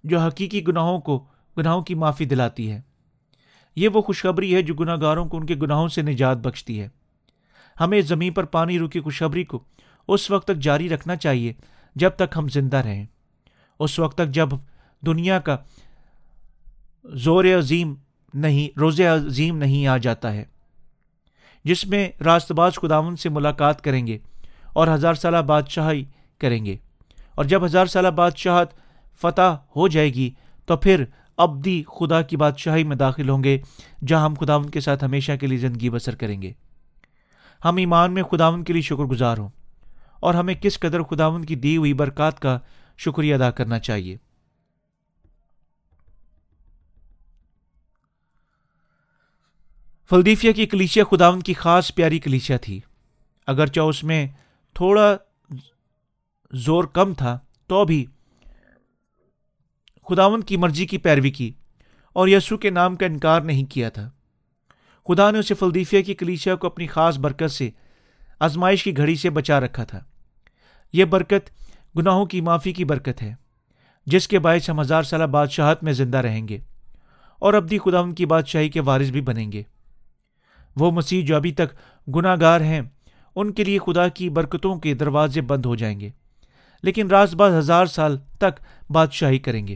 جو 0.03 0.19
حقیقی 0.19 0.67
گناہوں 0.67 0.99
کو 0.99 1.25
گناہوں 1.57 1.81
کی 1.81 1.95
معافی 1.95 2.25
دلاتی 2.25 2.71
ہے۔ 2.71 2.81
یہ 3.75 3.89
وہ 3.89 4.01
خوشخبری 4.01 4.55
ہے 4.55 4.61
جو 4.61 4.73
گناہ 4.73 4.95
گاروں 5.01 5.25
کو 5.25 5.37
ان 5.37 5.45
کے 5.45 5.55
گناہوں 5.55 5.87
سے 5.87 6.01
نجات 6.01 6.37
بخشتی 6.37 6.81
ہے۔ 6.81 6.89
ہمیں 7.79 8.01
زمین 8.01 8.33
پر 8.33 8.43
پانی 8.43 8.79
رو 8.79 8.87
کی 8.87 8.99
خوشخبری 8.99 9.43
کو 9.43 9.63
اس 10.07 10.31
وقت 10.31 10.47
تک 10.47 10.55
جاری 10.55 10.89
رکھنا 10.89 11.15
چاہیے 11.15 11.53
جب 11.95 12.09
تک 12.09 12.37
ہم 12.37 12.47
زندہ 12.47 12.77
رہیں۔ 12.77 13.05
اس 13.83 13.99
وقت 13.99 14.17
تک 14.17 14.29
جب 14.29 14.49
دنیا 15.05 15.39
کا 15.39 15.57
زور 17.05 17.45
عظیم 17.45 17.93
نہیں، 18.33 18.79
روز 18.79 19.01
عظیم 19.01 19.57
نہیں 19.57 19.87
آ 19.87 19.97
جاتا 19.97 20.33
ہے، 20.33 20.43
جس 21.65 21.85
میں 21.85 22.09
راست 22.25 22.51
باز 22.51 22.75
خداون 22.75 23.15
سے 23.15 23.29
ملاقات 23.29 23.81
کریں 23.81 24.07
گے 24.07 24.17
اور 24.73 24.87
ہزار 24.87 25.13
سالہ 25.13 25.37
بادشاہی 25.37 26.03
کریں 26.39 26.65
گے۔ 26.65 26.75
اور 27.35 27.45
جب 27.45 27.65
ہزار 27.65 27.85
سالہ 27.85 28.07
بادشاہت 28.07 28.73
فتح 29.21 29.55
ہو 29.75 29.87
جائے 29.87 30.13
گی 30.13 30.29
تو 30.65 30.77
پھر 30.77 31.03
ابدی 31.37 31.83
خدا 31.99 32.21
کی 32.21 32.37
بادشاہی 32.37 32.83
میں 32.83 32.95
داخل 32.95 33.29
ہوں 33.29 33.43
گے، 33.43 33.57
جہاں 34.07 34.25
ہم 34.25 34.33
خداون 34.39 34.69
کے 34.69 34.79
ساتھ 34.79 35.03
ہمیشہ 35.03 35.31
کے 35.39 35.47
لیے 35.47 35.57
زندگی 35.57 35.89
بسر 35.89 36.15
کریں 36.15 36.41
گے۔ 36.41 36.51
ہم 37.65 37.75
ایمان 37.75 38.13
میں 38.13 38.23
خداون 38.23 38.63
کے 38.63 38.73
لیے 38.73 38.81
شکر 38.81 39.03
گزار 39.03 39.37
ہوں 39.37 39.49
اور 40.19 40.33
ہمیں 40.33 40.53
کس 40.53 40.79
قدر 40.79 41.03
خداون 41.03 41.45
کی 41.45 41.55
دی 41.55 41.77
ہوئی 41.77 41.93
برکات 41.93 42.39
کا 42.39 42.59
شکریہ 42.97 43.35
ادا 43.35 43.51
کرنا 43.51 43.79
چاہیے۔ 43.79 44.17
فلدیفیا 50.09 50.51
کی 50.51 50.65
کلیشیا 50.65 51.03
خداون 51.03 51.39
کی 51.39 51.53
خاص 51.53 51.95
پیاری 51.95 52.19
کلیشیا 52.19 52.57
تھی۔ 52.57 52.79
اگرچہ 53.47 53.79
اس 53.79 54.03
میں 54.03 54.27
تھوڑا 54.73 55.17
زور 56.51 56.83
کم 56.83 57.13
تھا، 57.13 57.39
تو 57.67 57.85
بھی 57.85 58.05
خداون 60.09 60.41
کی 60.41 60.57
مرضی 60.57 60.85
کی 60.85 60.97
پیروی 60.97 61.31
کی 61.31 61.51
اور 62.13 62.27
یسو 62.27 62.57
کے 62.57 62.69
نام 62.69 62.95
کا 62.95 63.05
انکار 63.05 63.41
نہیں 63.41 63.63
کیا 63.63 63.89
تھا۔ 63.89 64.09
خدا 65.07 65.31
نے 65.31 65.39
اسے 65.39 65.53
فلدیفیا 65.53 66.01
کی 66.01 66.13
کلیشیا 66.13 66.55
کو 66.55 66.67
اپنی 66.67 66.87
خاص 66.87 67.17
برکت 67.17 67.51
سے، 67.51 67.69
آزمائش 68.39 68.83
کی 68.83 68.97
گھڑی 68.97 69.15
سے 69.15 69.29
بچا 69.29 69.59
رکھا 69.59 69.83
تھا۔ 69.83 69.99
یہ 70.93 71.05
برکت 71.05 71.62
گناہوں 71.97 72.25
کی 72.25 72.41
معافی 72.41 72.73
کی 72.73 72.85
برکت 72.85 73.21
ہے، 73.21 73.33
جس 74.07 74.27
کے 74.27 74.39
باعث 74.39 74.69
ہم 74.69 74.79
ہزار 74.81 75.03
سالہ 75.03 75.23
بادشاہت 75.23 75.83
میں 75.83 75.93
زندہ 75.93 76.17
رہیں 76.17 76.47
گے 76.47 76.57
اور 77.39 77.53
ابدی 77.53 77.77
خدا 77.77 77.99
ان 77.99 78.13
کی 78.13 78.25
بادشاہی 78.25 78.69
کے 78.69 78.81
وارث 78.81 79.09
بھی 79.09 79.21
بنیں 79.21 79.51
گے۔ 79.51 79.63
وہ 80.75 80.91
مسیح 80.91 81.25
جو 81.25 81.35
ابھی 81.35 81.51
تک 81.51 81.75
گناہ 82.15 82.35
گار 82.41 82.61
ہیں، 82.61 82.81
ان 83.35 83.51
کے 83.53 83.63
لیے 83.63 83.79
خدا 83.79 84.07
کی 84.07 84.29
برکتوں 84.29 84.75
کے 84.75 84.93
دروازے 84.93 85.41
بند 85.41 85.65
ہو 85.65 85.75
جائیں 85.75 85.99
گے، 85.99 86.09
لیکن 86.83 87.07
راز 87.07 87.35
باز 87.35 87.53
ہزار 87.53 87.85
سال 87.85 88.17
تک 88.39 88.61
بادشاہی 88.89 89.39
کریں 89.39 89.67
گے۔ 89.67 89.75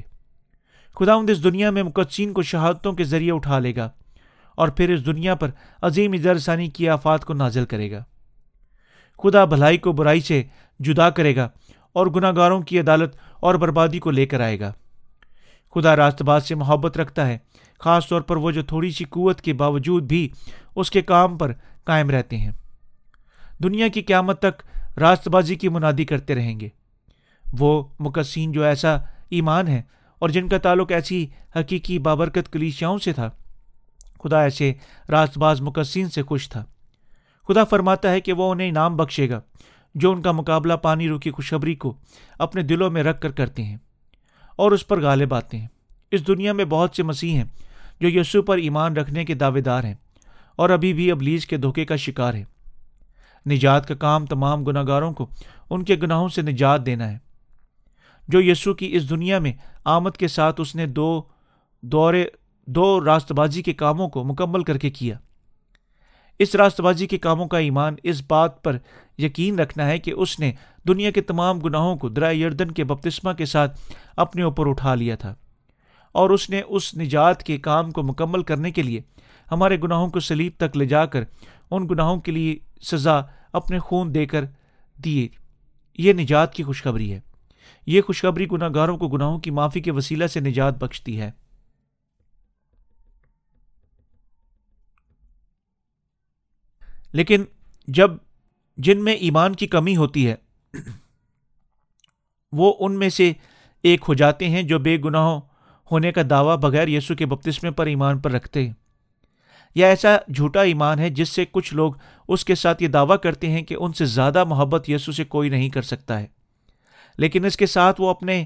خدا 0.96 1.14
ان 1.14 1.26
اس 1.30 1.44
دنیا 1.44 1.70
میں 1.72 1.84
مقدسین 1.84 2.34
کو 2.34 2.42
شہادتوں 2.42 2.94
کے 2.94 3.04
ذریعے 3.04 3.32
اٹھا 3.32 3.60
لے 3.60 3.76
گا 3.76 3.90
اور 4.58 4.68
پھر 4.68 4.90
اس 4.90 5.06
دنیا 5.06 5.36
پر 5.36 5.50
عظیم 5.82 6.14
اجرسانی 6.14 6.68
کی 6.68 6.90
آفات 6.90 7.26
کو 7.26 7.34
نازل 7.34 7.66
کرے 7.66 7.92
گا۔ 7.92 8.04
خدا 9.24 9.46
بھلائی 9.46 9.78
کو 9.78 9.92
برائی 9.92 10.22
سے 10.22 10.44
جدا 10.80 11.10
کرے 11.10 11.36
گا 11.36 11.50
اور 11.98 12.08
گناہ 12.08 12.32
گاروں 12.36 12.62
کی 12.62 12.80
عدالت 12.80 13.16
اور 13.40 13.56
بربادی 13.56 14.00
کو 14.00 14.12
لے 14.12 14.26
کر 14.26 14.40
آئے 14.40 14.60
گا۔ 14.60 14.74
خدا 15.76 15.96
راست 15.96 16.22
باز 16.22 16.48
سے 16.48 16.56
محبت 16.56 16.98
رکھتا 16.98 17.28
ہے، 17.28 17.38
خاص 17.80 18.08
طور 18.08 18.22
پر 18.22 18.38
وہ 18.38 18.52
جو 18.52 18.62
تھوڑی 18.64 18.92
سی 18.92 19.04
قوت 19.04 19.42
کے 19.42 19.54
باوجود 19.54 20.04
بھی 20.04 20.30
اس 20.76 20.92
کے 20.92 21.02
کام 21.02 21.38
پر 21.38 21.54
قائم 21.84 22.10
رہتے 22.10 22.38
ہیں۔ 22.38 22.52
دنیا 23.64 23.88
کی 23.88 24.02
قیامت 24.02 24.42
تک 24.42 24.64
راست 25.00 25.28
بازی 25.28 25.56
کی 25.56 25.70
منادی 25.70 26.06
کرتے 26.06 26.36
رہیں 26.36 26.60
گے۔ 26.60 26.70
وہ 27.60 27.84
مقصین 28.00 28.52
جو 28.52 28.64
ایسا 28.64 28.96
ایمان 29.30 29.68
ہے 29.68 29.82
اور 30.20 30.30
جن 30.30 30.48
کا 30.50 30.58
تعلق 30.58 30.92
ایسی 30.92 31.28
حقیقی 31.56 32.00
بابرکت 32.00 32.54
کلیشیاؤں 32.54 32.98
سے 32.98 33.14
تھا، 33.14 33.30
خدا 34.24 34.42
ایسے 34.42 34.74
راست 35.10 35.38
باز 35.38 35.62
مقصین 35.62 36.10
سے 36.10 36.24
خوش 36.24 36.50
تھا۔ 36.50 36.66
خدا 37.48 37.64
فرماتا 37.64 38.12
ہے 38.12 38.22
کہ 38.22 38.34
وہ 38.34 38.52
انہیں 38.52 38.70
انعام 38.70 38.98
بخشے 38.98 39.30
گا۔ 39.30 39.40
جو 39.98 40.12
ان 40.12 40.22
کا 40.22 40.32
مقابلہ 40.32 40.74
پانی 40.74 41.10
رو 41.10 41.20
کی 41.20 41.32
خوشخبری 41.32 41.76
کو 41.76 41.94
اپنے 42.40 42.62
دلوں 42.62 42.92
میں 42.92 43.04
رکھ 43.04 43.22
کر 43.22 43.32
کرتے 43.32 43.64
ہیں 43.64 43.78
اور 44.56 44.72
اس 44.72 44.88
پر 44.88 45.02
غالب 45.02 45.34
آتے 45.34 45.58
ہیں۔ 45.58 45.68
اس 46.12 46.28
دنیا 46.28 46.54
میں 46.54 46.66
بہت 46.66 46.96
سے 46.96 47.04
مسیح 47.04 47.32
ہیں 47.32 47.44
جو 48.00 48.20
یسو 48.20 48.42
پر 48.42 48.58
ایمان 48.58 48.98
رکھنے 48.98 49.26
کے 49.26 49.34
دعوے 49.34 49.62
دار 49.62 49.84
ہیں 49.84 49.94
اور 50.56 50.70
ابھی 50.70 50.94
بھی 50.94 51.12
ابلیس 51.12 51.46
کے 51.46 51.58
دھوکے 51.58 51.86
کا 51.86 51.96
شکار 51.96 52.34
ہے 52.34 52.44
نجات 53.50 53.88
کا 53.88 53.96
کام 53.96 54.26
تمام 54.26 54.64
گناہ 54.64 54.84
گاروں 54.88 55.14
کو 55.14 55.28
ان 55.70 55.84
کے 55.84 55.96
گناہوں 55.96 56.30
سے 56.30 56.42
نجات 56.42 56.86
دینا 56.86 57.12
ہے۔ 57.12 57.18
جو 58.28 58.42
یسو 58.42 58.74
کی 58.74 58.96
اس 58.96 59.10
دنیا 59.10 59.40
میں 59.40 59.54
آمد 59.86 60.18
کے 60.18 60.28
ساتھ 60.28 60.62
اس 60.62 60.76
نے 60.76 60.86
دو 60.86 61.22
دورے 61.82 62.26
دو 62.68 63.06
راست 63.06 63.32
بازی 63.32 63.62
کے 63.62 63.74
کاموں 63.74 64.10
کو 64.10 64.24
مکمل 64.24 64.64
کر 64.64 64.78
کے 64.78 64.90
کیا۔ 64.90 65.16
اس 66.39 66.56
راست 66.56 66.82
بازی 66.82 67.08
کے 67.08 67.17
کاموں 67.17 67.47
کا 67.47 67.58
ایمان 67.58 67.95
اس 68.04 68.23
بات 68.28 68.63
پر 68.63 68.78
یقین 69.17 69.60
رکھنا 69.60 69.88
ہے 69.88 69.97
کہ 69.97 70.12
اس 70.12 70.39
نے 70.39 70.52
دنیا 70.88 71.12
کے 71.12 71.21
تمام 71.21 71.60
گناہوں 71.60 71.95
کو 71.95 72.10
درائے 72.10 72.38
یردن 72.38 72.71
کے 72.71 72.84
بپتسمہ 72.84 73.34
کے 73.34 73.45
ساتھ 73.45 73.80
اپنے 74.17 74.43
اوپر 74.43 74.69
اٹھا 74.69 74.95
لیا 74.95 75.15
تھا 75.15 75.36
اور 76.12 76.30
اس 76.30 76.50
نے 76.50 76.62
اس 76.67 76.95
نجات 76.97 77.43
کے 77.43 77.58
کام 77.58 77.91
کو 77.91 78.04
مکمل 78.04 78.43
کرنے 78.43 78.71
کے 78.71 78.82
لیے 78.84 79.02
ہمارے 79.52 79.78
گناہوں 79.84 80.10
کو 80.10 80.19
سلیب 80.19 80.52
تک 80.58 80.78
لے 80.78 80.86
جا 80.86 81.06
کر 81.06 81.23
ان 81.71 81.88
گناہوں 81.89 82.21
کے 82.21 82.32
لیے 82.32 82.58
سزا 82.82 83.21
اپنے 83.54 83.80
خون 83.80 84.13
دے 84.13 84.26
کر 84.26 84.45
دیے۔ 85.06 85.28
یہ 85.97 86.13
نجات 86.13 86.54
کی 86.54 86.63
خوشخبری 86.63 87.13
ہے۔ 87.13 87.19
یہ 87.86 88.02
خوشخبری 88.02 88.47
گناہ 88.52 88.69
گاروں 88.76 88.97
کو 88.97 89.08
گناہوں 89.08 89.39
کی 89.39 89.52
معافی 89.52 89.82
کے 89.82 89.91
وسیلہ 89.91 90.28
سے 90.28 90.39
نجات 90.39 90.84
بخشتی 90.84 91.21
ہے۔ 91.21 91.32
لیکن 97.13 97.43
جب 97.88 98.12
جن 98.78 99.04
میں 99.04 99.13
ایمان 99.13 99.54
کی 99.54 99.67
کمی 99.67 99.98
ہوتی 99.98 100.30
ہے، 100.30 100.36
وہ 102.52 102.74
ان 102.80 103.00
میں 103.00 103.10
سے 103.10 103.34
ایک 103.84 104.02
ہو 104.08 104.13
جاتے 104.13 104.50
ہیں 104.50 104.63
جو 104.63 104.80
بے 104.80 104.98
گناہ 104.98 105.39
ہونے 105.91 106.12
کا 106.12 106.22
دعویٰ 106.30 106.58
بغیر 106.58 106.88
یسو 106.88 107.15
کے 107.15 107.26
بپتسمے 107.26 107.72
پر 107.72 107.86
ایمان 107.86 108.20
پر 108.20 108.32
رکھتے 108.32 108.65
ہیں۔ 108.65 108.74
یا 109.76 109.88
ایسا 109.88 110.17
جھوٹا 110.36 110.62
ایمان 110.62 111.00
ہے 111.00 111.10
جس 111.10 111.30
سے 111.30 111.46
کچھ 111.52 111.74
لوگ 111.74 111.93
اس 112.28 112.46
کے 112.46 112.56
ساتھ 112.56 112.84
یہ 112.84 112.88
دعویٰ 112.88 113.17
کرتے 113.24 113.50
ہیں 113.50 113.62
کہ 113.62 113.76
ان 113.80 113.93
سے 113.93 114.06
زیادہ 114.06 114.43
محبت 114.43 114.89
یسو 114.89 115.12
سے 115.12 115.26
کوئی 115.26 115.50
نہیں 115.50 115.70
کر 115.70 115.82
سکتا 115.82 116.20
ہے۔ 116.20 116.26
لیکن 117.17 117.46
اس 117.46 117.58
کے 117.58 117.65
ساتھ 117.65 118.02
وہ 118.02 118.10
اپنے 118.10 118.46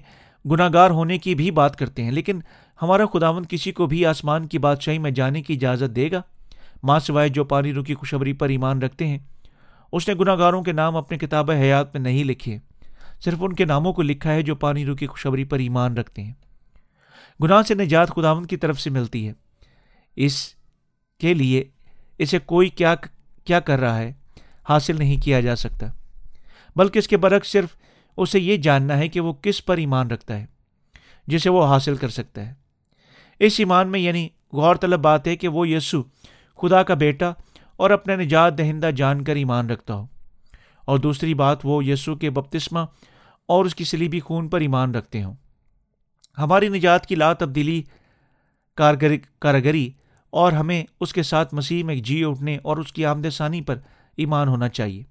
گناہ 0.52 0.69
گار 0.74 0.89
ہونے 0.89 1.17
کی 1.17 1.36
بھی 1.36 1.52
بات 1.52 1.76
کرتے 1.76 2.04
ہیں۔ 2.04 2.12
لیکن 2.12 2.39
ہمارا 2.82 3.06
خداون 3.06 3.45
کسی 3.50 3.71
کو 3.71 3.86
بھی 3.86 4.06
آسمان 4.06 4.47
کی 4.47 4.58
بادشاہی 4.58 4.97
میں 4.97 5.12
جانے 5.12 5.41
کی 5.41 5.54
اجازت 5.54 5.95
دے 5.95 6.12
گا؟ 6.12 6.21
ماں 6.84 7.00
سوائے 7.00 7.30
جو 7.30 7.44
پانی 7.44 7.74
روکی 7.74 7.96
خوشبری 7.96 8.34
پر 8.34 8.50
ایمان 8.50 8.82
رکھتے 8.82 9.08
ہیں، 9.08 9.17
اس 9.91 10.08
نے 10.08 10.15
گناہ 10.15 10.36
گاروں 10.36 10.63
کے 10.63 10.72
نام 10.72 10.96
اپنے 10.96 11.17
کتاب 11.17 11.52
حیات 11.52 11.94
میں 11.94 12.02
نہیں 12.02 12.24
لکھے۔ 12.24 12.58
صرف 13.20 13.38
ان 13.39 13.54
کے 13.54 13.65
ناموں 13.65 13.94
کو 13.94 14.02
لکھا 14.02 14.34
ہے 14.34 14.41
جو 14.41 14.56
پانی 14.56 14.86
روکی 14.86 15.08
خوشبری 15.08 15.44
پر 15.44 15.60
ایمان 15.60 15.98
رکھتے 15.98 16.24
ہیں۔ 16.24 16.34
گناہ 17.44 17.62
سے 17.62 17.74
نجات 17.74 18.10
خداون 18.10 18.46
کی 18.46 18.58
طرف 18.58 18.82
سے 18.82 18.89
ملتی 18.89 19.28
ہے۔ 19.28 19.34
اس 20.15 20.54
کے 21.20 21.34
لیے 21.34 21.63
اسے 22.17 22.39
کوئی 22.39 22.70
کیا 22.70 22.96
کیا 23.46 23.60
کر 23.60 23.80
رہا 23.80 23.98
ہے، 23.98 24.13
حاصل 24.70 24.98
نہیں 24.98 25.24
کیا 25.24 25.41
جا 25.41 25.56
سکتا۔ 25.56 25.88
بلکہ 26.76 27.00
اس 27.00 27.08
کے 27.08 27.17
برعکس 27.17 27.52
صرف 27.52 27.70
اسے 28.17 28.39
یہ 28.39 28.58
جاننا 28.58 28.98
ہے 28.98 29.08
کہ 29.08 29.20
وہ 29.20 29.34
کس 29.34 29.65
پر 29.65 29.78
ایمان 29.78 30.12
رکھتا 30.12 30.39
ہے، 30.39 30.46
جسے 31.28 31.50
وہ 31.50 31.65
حاصل 31.65 31.96
کر 31.96 32.10
سکتا 32.10 32.50
ہے۔ 32.50 32.54
اس 33.39 33.56
ایمان 33.58 33.88
میں 33.88 34.00
یعنی 34.00 34.30
غور 34.54 34.76
طلب 34.76 35.00
بات 35.00 35.28
ہے 35.28 35.36
کہ 35.36 35.48
وہ 35.48 35.70
یسو 35.70 36.04
خدا 36.62 36.84
کا 36.84 36.93
بیٹا 36.93 37.34
اور 37.76 37.89
اپنا 37.89 38.15
نجات 38.15 38.58
دہندہ 38.58 38.89
جان 38.95 39.24
کر 39.24 39.36
ایمان 39.36 39.69
رکھتا 39.69 39.93
ہو۔ 39.93 40.06
اور 40.86 41.00
دوسری 41.00 41.34
بات 41.34 41.58
وہ 41.63 41.86
یسو 41.86 42.15
کے 42.15 42.30
بپتسمہ 42.30 42.80
اور 43.47 43.65
اس 43.65 43.76
کی 43.76 43.84
سلیبی 43.84 44.19
خون 44.19 44.50
پر 44.50 44.62
ایمان 44.62 44.95
رکھتے 44.95 45.24
ہوں۔ 45.24 45.36
ہماری 46.38 46.67
نجات 46.69 47.06
کی 47.06 47.15
لا 47.15 47.34
تبدیلی 47.34 47.84
کارگری 49.39 49.89
اور 50.30 50.52
ہمیں 50.52 50.84
اس 51.02 51.13
کے 51.13 51.24
ساتھ 51.24 51.54
مسیح 51.54 51.84
میں 51.84 51.95
جی 51.95 52.26
اٹھنے 52.26 52.58
اور 52.63 52.78
اس 52.78 52.93
کی 52.93 53.06
آمد 53.06 53.26
ثانی 53.32 53.62
پر 53.62 53.80
ایمان 54.17 54.47
ہونا 54.47 54.69
چاہیے۔ 54.69 55.04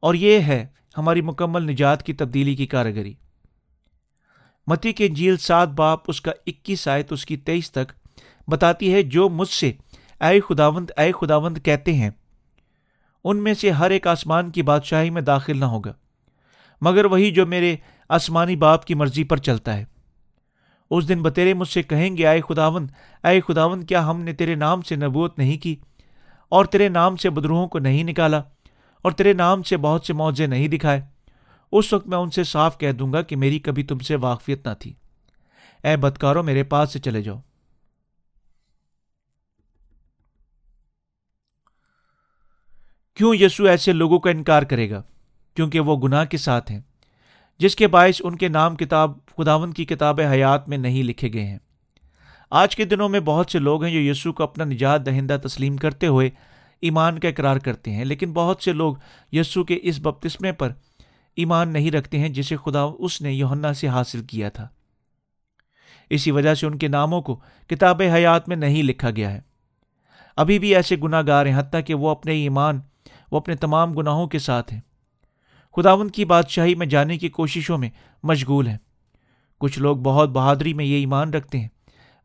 اور 0.00 0.14
یہ 0.14 0.40
ہے 0.40 0.66
ہماری 0.98 1.20
مکمل 1.20 1.62
نجات 1.62 2.02
کی 2.02 2.12
تبدیلی 2.12 2.54
کی 2.54 2.66
کارگری۔ 2.66 3.14
متی 4.66 4.92
کے 4.92 5.08
جیل 5.08 5.36
سات 5.36 5.68
باپ 5.68 6.00
اس 6.08 6.20
کا 6.20 6.32
اکیس 6.46 6.88
آیت 6.88 7.12
اس 7.12 7.26
کی 7.26 7.36
تیئیس 7.36 7.72
تک 7.72 7.92
بتاتی 8.48 8.94
ہے 8.94 9.02
جو 9.02 9.28
مجھ 9.28 9.48
سے 9.48 9.72
اے 10.20 10.40
خداوند 10.40 10.90
اے 10.96 11.10
خداوند 11.12 11.58
کہتے 11.58 11.92
ہیں، 11.94 12.10
ان 13.24 13.42
میں 13.42 13.54
سے 13.54 13.70
ہر 13.70 13.90
ایک 13.90 14.06
آسمان 14.06 14.50
کی 14.50 14.62
بادشاہی 14.62 15.10
میں 15.10 15.22
داخل 15.22 15.58
نہ 15.60 15.64
ہوگا، 15.64 15.92
مگر 16.82 17.04
وہی 17.04 17.30
جو 17.30 17.46
میرے 17.46 17.74
آسمانی 18.10 18.56
باپ 18.56 18.84
کی 18.84 18.94
مرضی 18.94 19.24
پر 19.24 19.36
چلتا 19.36 19.76
ہے۔ 19.76 19.84
اس 20.90 21.08
دن 21.08 21.22
بتیرے 21.22 21.54
مجھ 21.54 21.68
سے 21.68 21.82
کہیں 21.82 22.16
گے 22.16 22.26
آئے 22.26 22.40
خداوند، 22.40 22.90
اے 23.24 23.40
خداوند، 23.40 23.84
کیا 23.84 24.06
ہم 24.06 24.20
نے 24.20 24.32
تیرے 24.32 24.54
نام 24.54 24.82
سے 24.82 24.96
نبوت 24.96 25.38
نہیں 25.38 25.58
کی، 25.58 25.76
اور 26.52 26.64
تیرے 26.64 26.88
نام 26.88 27.16
سے 27.16 27.30
بدروہوں 27.30 27.66
کو 27.68 27.78
نہیں 27.78 28.04
نکالا، 28.04 28.40
اور 29.04 29.12
تیرے 29.12 29.32
نام 29.32 29.62
سے 29.62 29.76
بہت 29.76 30.06
سے 30.06 30.12
معاوضے 30.12 30.46
نہیں 30.46 30.68
دکھائے؟ 30.68 31.00
اس 31.72 31.92
وقت 31.92 32.06
میں 32.06 32.18
ان 32.18 32.30
سے 32.30 32.44
صاف 32.44 32.78
کہہ 32.78 32.92
دوں 32.92 33.12
گا 33.12 33.22
کہ 33.22 33.36
میری 33.36 33.58
کبھی 33.58 33.82
تم 33.82 33.98
سے 33.98 34.16
واقفیت 34.16 34.66
نہ 34.66 34.72
تھی۔ 34.78 34.92
اے 35.84 35.96
بدکاروں، 35.96 36.42
میرے 36.42 36.62
پاس 36.64 36.92
سے 36.92 36.98
چلے 36.98 37.22
جاؤ۔ 37.22 37.40
کیوں 43.18 43.34
یسو 43.34 43.64
ایسے 43.64 43.92
لوگوں 43.92 44.18
کا 44.18 44.30
انکار 44.30 44.62
کرے 44.62 44.90
گا؟ 44.90 45.02
کیونکہ 45.54 45.80
وہ 45.80 45.96
گناہ 45.96 46.24
کے 46.24 46.36
ساتھ 46.36 46.70
ہیں، 46.70 46.80
جس 47.58 47.76
کے 47.76 47.86
باعث 47.86 48.20
ان 48.24 48.36
کے 48.36 48.48
نام 48.48 48.76
کتاب 48.76 49.12
خداون 49.36 49.72
کی 49.72 49.84
کتاب 49.84 50.20
حیات 50.20 50.68
میں 50.68 50.78
نہیں 50.78 51.02
لکھے 51.02 51.32
گئے 51.32 51.46
ہیں۔ 51.46 51.58
آج 52.50 52.76
کے 52.76 52.84
دنوں 52.84 53.08
میں 53.08 53.20
بہت 53.20 53.50
سے 53.50 53.58
لوگ 53.58 53.84
ہیں 53.84 53.92
جو 53.92 54.00
یسو 54.00 54.32
کو 54.32 54.42
اپنا 54.42 54.64
نجات 54.64 55.06
دہندہ 55.06 55.36
تسلیم 55.42 55.76
کرتے 55.76 56.06
ہوئے 56.06 56.30
ایمان 56.80 57.18
کا 57.18 57.28
اقرار 57.28 57.56
کرتے 57.56 57.90
ہیں، 57.90 58.04
لیکن 58.04 58.32
بہت 58.32 58.62
سے 58.62 58.72
لوگ 58.72 58.94
یسو 59.32 59.64
کے 59.64 59.78
اس 59.82 59.98
بپتسمے 59.98 60.52
پر 60.52 60.72
ایمان 61.36 61.68
نہیں 61.68 61.90
رکھتے 61.90 62.18
ہیں 62.18 62.28
جسے 62.28 62.56
خدا 62.56 62.82
اس 62.98 63.22
نے 63.22 63.32
یوہنا 63.32 63.72
سے 63.72 63.88
حاصل 63.88 64.22
کیا 64.22 64.48
تھا۔ 64.48 64.68
اسی 66.10 66.30
وجہ 66.30 66.54
سے 66.54 66.66
ان 66.66 66.78
کے 66.78 66.88
ناموں 66.88 67.22
کو 67.22 67.40
کتاب 67.66 68.02
حیات 68.14 68.48
میں 68.48 68.56
نہیں 68.56 68.82
لکھا 68.82 69.10
گیا 69.10 69.32
ہے۔ 69.32 69.40
ابھی 70.36 70.58
بھی 70.58 70.74
ایسے 70.76 70.96
گناہ 71.02 71.22
گار 71.26 71.46
ہیں، 71.46 71.58
حتیٰ 71.58 71.80
کہ 71.86 71.94
وہ 71.94 72.08
اپنے 72.08 72.32
ایمان 72.32 72.80
وہ 73.30 73.36
اپنے 73.36 73.54
تمام 73.54 73.92
گناہوں 73.92 74.26
کے 74.26 74.38
ساتھ 74.38 74.72
ہیں۔ 74.72 74.80
خداون 75.76 76.08
کی 76.08 76.24
بادشاہی 76.24 76.74
میں 76.74 76.86
جانے 76.86 77.18
کی 77.18 77.28
کوششوں 77.28 77.78
میں 77.78 77.90
مشغول 78.22 78.66
ہیں۔ 78.66 78.78
کچھ 79.60 79.78
لوگ 79.78 79.96
بہت 79.96 80.28
بہادری 80.28 80.74
میں 80.74 80.84
یہ 80.84 80.96
ایمان 80.96 81.30
رکھتے 81.30 81.60
ہیں، 81.60 81.68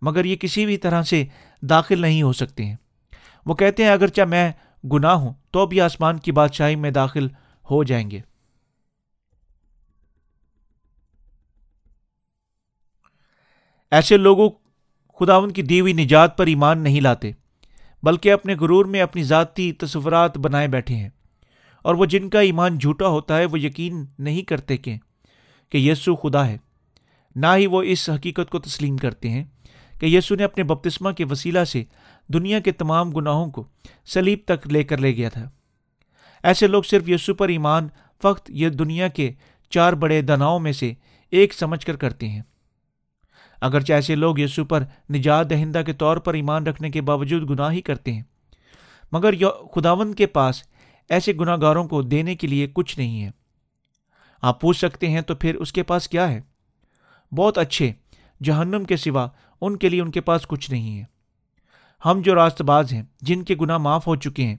مگر 0.01 0.25
یہ 0.25 0.35
کسی 0.35 0.65
بھی 0.65 0.77
طرح 0.77 1.01
سے 1.01 1.25
داخل 1.61 2.01
نہیں 2.01 2.21
ہو 2.21 2.33
سکتے 2.33 2.65
ہیں۔ 2.65 2.75
وہ 3.45 3.55
کہتے 3.55 3.83
ہیں، 3.83 3.89
اگرچہ 3.89 4.21
میں 4.21 4.51
گناہ 4.93 5.13
ہوں، 5.13 5.33
تو 5.51 5.65
بھی 5.65 5.81
آسمان 5.81 6.19
کی 6.19 6.31
بادشاہی 6.31 6.75
میں 6.75 6.91
داخل 6.91 7.27
ہو 7.71 7.83
جائیں 7.83 8.11
گے۔ 8.11 8.19
ایسے 13.91 14.17
لوگوں 14.17 14.49
خداون 15.19 15.51
کی 15.51 15.61
دی 15.61 15.81
ہوئی 15.81 15.93
نجات 15.93 16.37
پر 16.37 16.45
ایمان 16.45 16.79
نہیں 16.79 17.01
لاتے۔ 17.01 17.31
بلکہ 18.03 18.31
اپنے 18.31 18.55
غرور 18.55 18.85
میں 18.85 19.01
اپنی 19.01 19.23
ذاتی 19.23 19.71
تصورات 19.71 20.37
بنائے 20.37 20.67
بیٹھے 20.67 20.95
ہیں۔ 20.95 21.09
اور 21.83 21.95
وہ 21.95 22.05
جن 22.05 22.29
کا 22.29 22.39
ایمان 22.39 22.77
جھوٹا 22.77 23.07
ہوتا 23.07 23.37
ہے، 23.37 23.45
وہ 23.45 23.59
یقین 23.59 24.05
نہیں 24.19 24.41
کرتے 24.41 24.77
کہ 24.77 24.95
کہ 25.71 25.77
یسو 25.77 26.15
خدا 26.15 26.47
ہے۔ 26.47 26.57
نہ 27.35 27.47
ہی 27.57 27.67
وہ 27.67 27.83
اس 27.83 28.09
حقیقت 28.09 28.49
کو 28.49 28.59
تسلیم 28.59 28.97
کرتے 28.97 29.29
ہیں 29.29 29.43
کہ 29.99 30.05
یسو 30.05 30.35
نے 30.35 30.43
اپنے 30.43 30.63
بپتسمہ 30.63 31.11
کے 31.11 31.25
وسیلہ 31.25 31.63
سے 31.63 31.83
دنیا 32.27 32.59
کے 32.59 32.71
تمام 32.71 33.11
گناہوں 33.11 33.51
کو 33.51 33.67
سلیب 34.05 34.39
تک 34.45 34.67
لے 34.67 34.83
کر 34.83 34.97
لے 34.97 35.15
گیا 35.15 35.29
تھا۔ 35.29 35.49
ایسے 36.43 36.67
لوگ 36.67 36.83
صرف 36.83 37.09
یسو 37.09 37.33
پر 37.33 37.49
ایمان، 37.49 37.87
فقط 38.21 38.49
یہ 38.49 38.69
دنیا 38.69 39.07
کے 39.07 39.31
چار 39.69 39.93
بڑے 39.93 40.21
دناؤں 40.21 40.59
میں 40.59 40.71
سے 40.71 40.93
ایک 41.31 41.53
سمجھ 41.53 41.85
کر 41.85 41.95
کرتے 41.95 42.29
ہیں۔ 42.29 42.41
اگرچہ 43.63 43.93
ایسے 43.93 44.15
لوگ 44.15 44.39
یسو 44.39 44.65
پر 44.65 44.83
نجات 45.13 45.49
دہندہ 45.49 45.81
کے 45.85 45.93
طور 45.93 46.17
پر 46.17 46.33
ایمان 46.33 46.67
رکھنے 46.67 46.89
کے 46.89 47.01
باوجود 47.01 47.49
گناہ 47.49 47.71
ہی 47.71 47.81
کرتے 47.81 48.13
ہیں۔ 48.13 48.23
مگر 49.11 49.33
خداون 49.75 50.13
کے 50.13 50.25
پاس 50.25 50.63
ایسے 51.09 51.33
گناہ 51.39 51.57
گاروں 51.61 51.87
کو 51.87 52.01
دینے 52.01 52.35
کے 52.35 52.47
لیے 52.47 52.67
کچھ 52.73 52.99
نہیں 52.99 53.23
ہے۔ 53.23 53.31
آپ 54.41 54.61
پوچھ 54.61 54.77
سکتے 54.77 55.09
ہیں 55.09 55.21
تو 55.21 55.35
پھر 55.35 55.55
اس 55.55 55.73
کے 55.73 55.83
پاس 55.83 56.07
کیا 56.07 56.31
ہے؟ 56.31 56.41
بہت 57.35 57.57
اچھے، 57.57 57.91
جہنم 58.43 58.83
کے 58.83 58.97
سوا 58.97 59.27
ان 59.61 59.77
کے 59.77 59.89
لیے 59.89 60.01
ان 60.01 60.11
کے 60.11 60.21
پاس 60.21 60.47
کچھ 60.47 60.71
نہیں 60.71 60.99
ہے۔ 60.99 61.03
ہم 62.05 62.21
جو 62.21 62.35
راست 62.35 62.61
باز 62.61 62.93
ہیں، 62.93 63.03
جن 63.21 63.43
کے 63.43 63.55
گناہ 63.55 63.77
معاف 63.77 64.07
ہو 64.07 64.15
چکے 64.15 64.43
ہیں، 64.43 64.57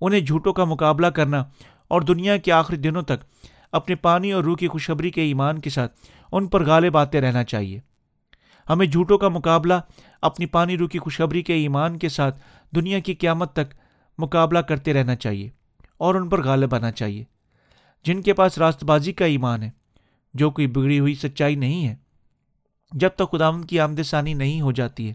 انہیں 0.00 0.20
جھوٹوں 0.20 0.52
کا 0.52 0.64
مقابلہ 0.64 1.06
کرنا 1.06 1.44
اور 1.88 2.00
دنیا 2.00 2.36
کے 2.36 2.52
آخری 2.52 2.76
دنوں 2.76 3.02
تک 3.02 3.46
اپنے 3.72 3.94
پانی 3.94 4.32
اور 4.32 4.44
روح 4.44 4.56
کی 4.56 4.68
خوشبری 4.68 5.10
کے 5.10 5.22
ایمان 5.22 5.58
کے 5.58 5.70
ساتھ 5.70 6.00
ان 6.32 6.46
پر 6.46 6.64
غالب 6.64 6.96
آتے 6.96 7.20
رہنا 7.20 7.44
چاہیے۔ 7.44 7.91
ہمیں 8.68 8.86
جھوٹوں 8.86 9.18
کا 9.18 9.28
مقابلہ، 9.28 9.74
اپنی 10.22 10.46
پانی 10.46 10.76
رو 10.76 10.88
کی 10.88 10.98
خوشخبری 10.98 11.42
کے 11.42 11.54
ایمان 11.54 11.98
کے 11.98 12.08
ساتھ 12.08 12.40
دنیا 12.74 12.98
کی 12.98 13.14
قیامت 13.14 13.52
تک 13.52 13.74
مقابلہ 14.18 14.58
کرتے 14.58 14.92
رہنا 14.92 15.16
چاہیے 15.16 15.50
اور 15.98 16.14
ان 16.14 16.28
پر 16.28 16.42
غالب 16.42 16.74
آنا 16.74 16.92
چاہیے۔ 16.92 17.24
جن 18.04 18.22
کے 18.22 18.32
پاس 18.32 18.58
راست 18.58 18.84
بازی 18.84 19.12
کا 19.12 19.24
ایمان 19.24 19.62
ہے، 19.62 19.70
جو 20.34 20.50
کوئی 20.50 20.66
بگڑی 20.66 21.00
ہوئی 21.00 21.14
سچائی 21.14 21.54
نہیں 21.54 21.88
ہے، 21.88 21.94
جب 22.92 23.08
تک 23.08 23.32
خداون 23.32 23.64
کی 23.64 23.80
آمد 23.80 24.00
ثانی 24.04 24.34
نہیں 24.34 24.60
ہو 24.60 24.72
جاتی 24.72 25.08
ہے، 25.08 25.14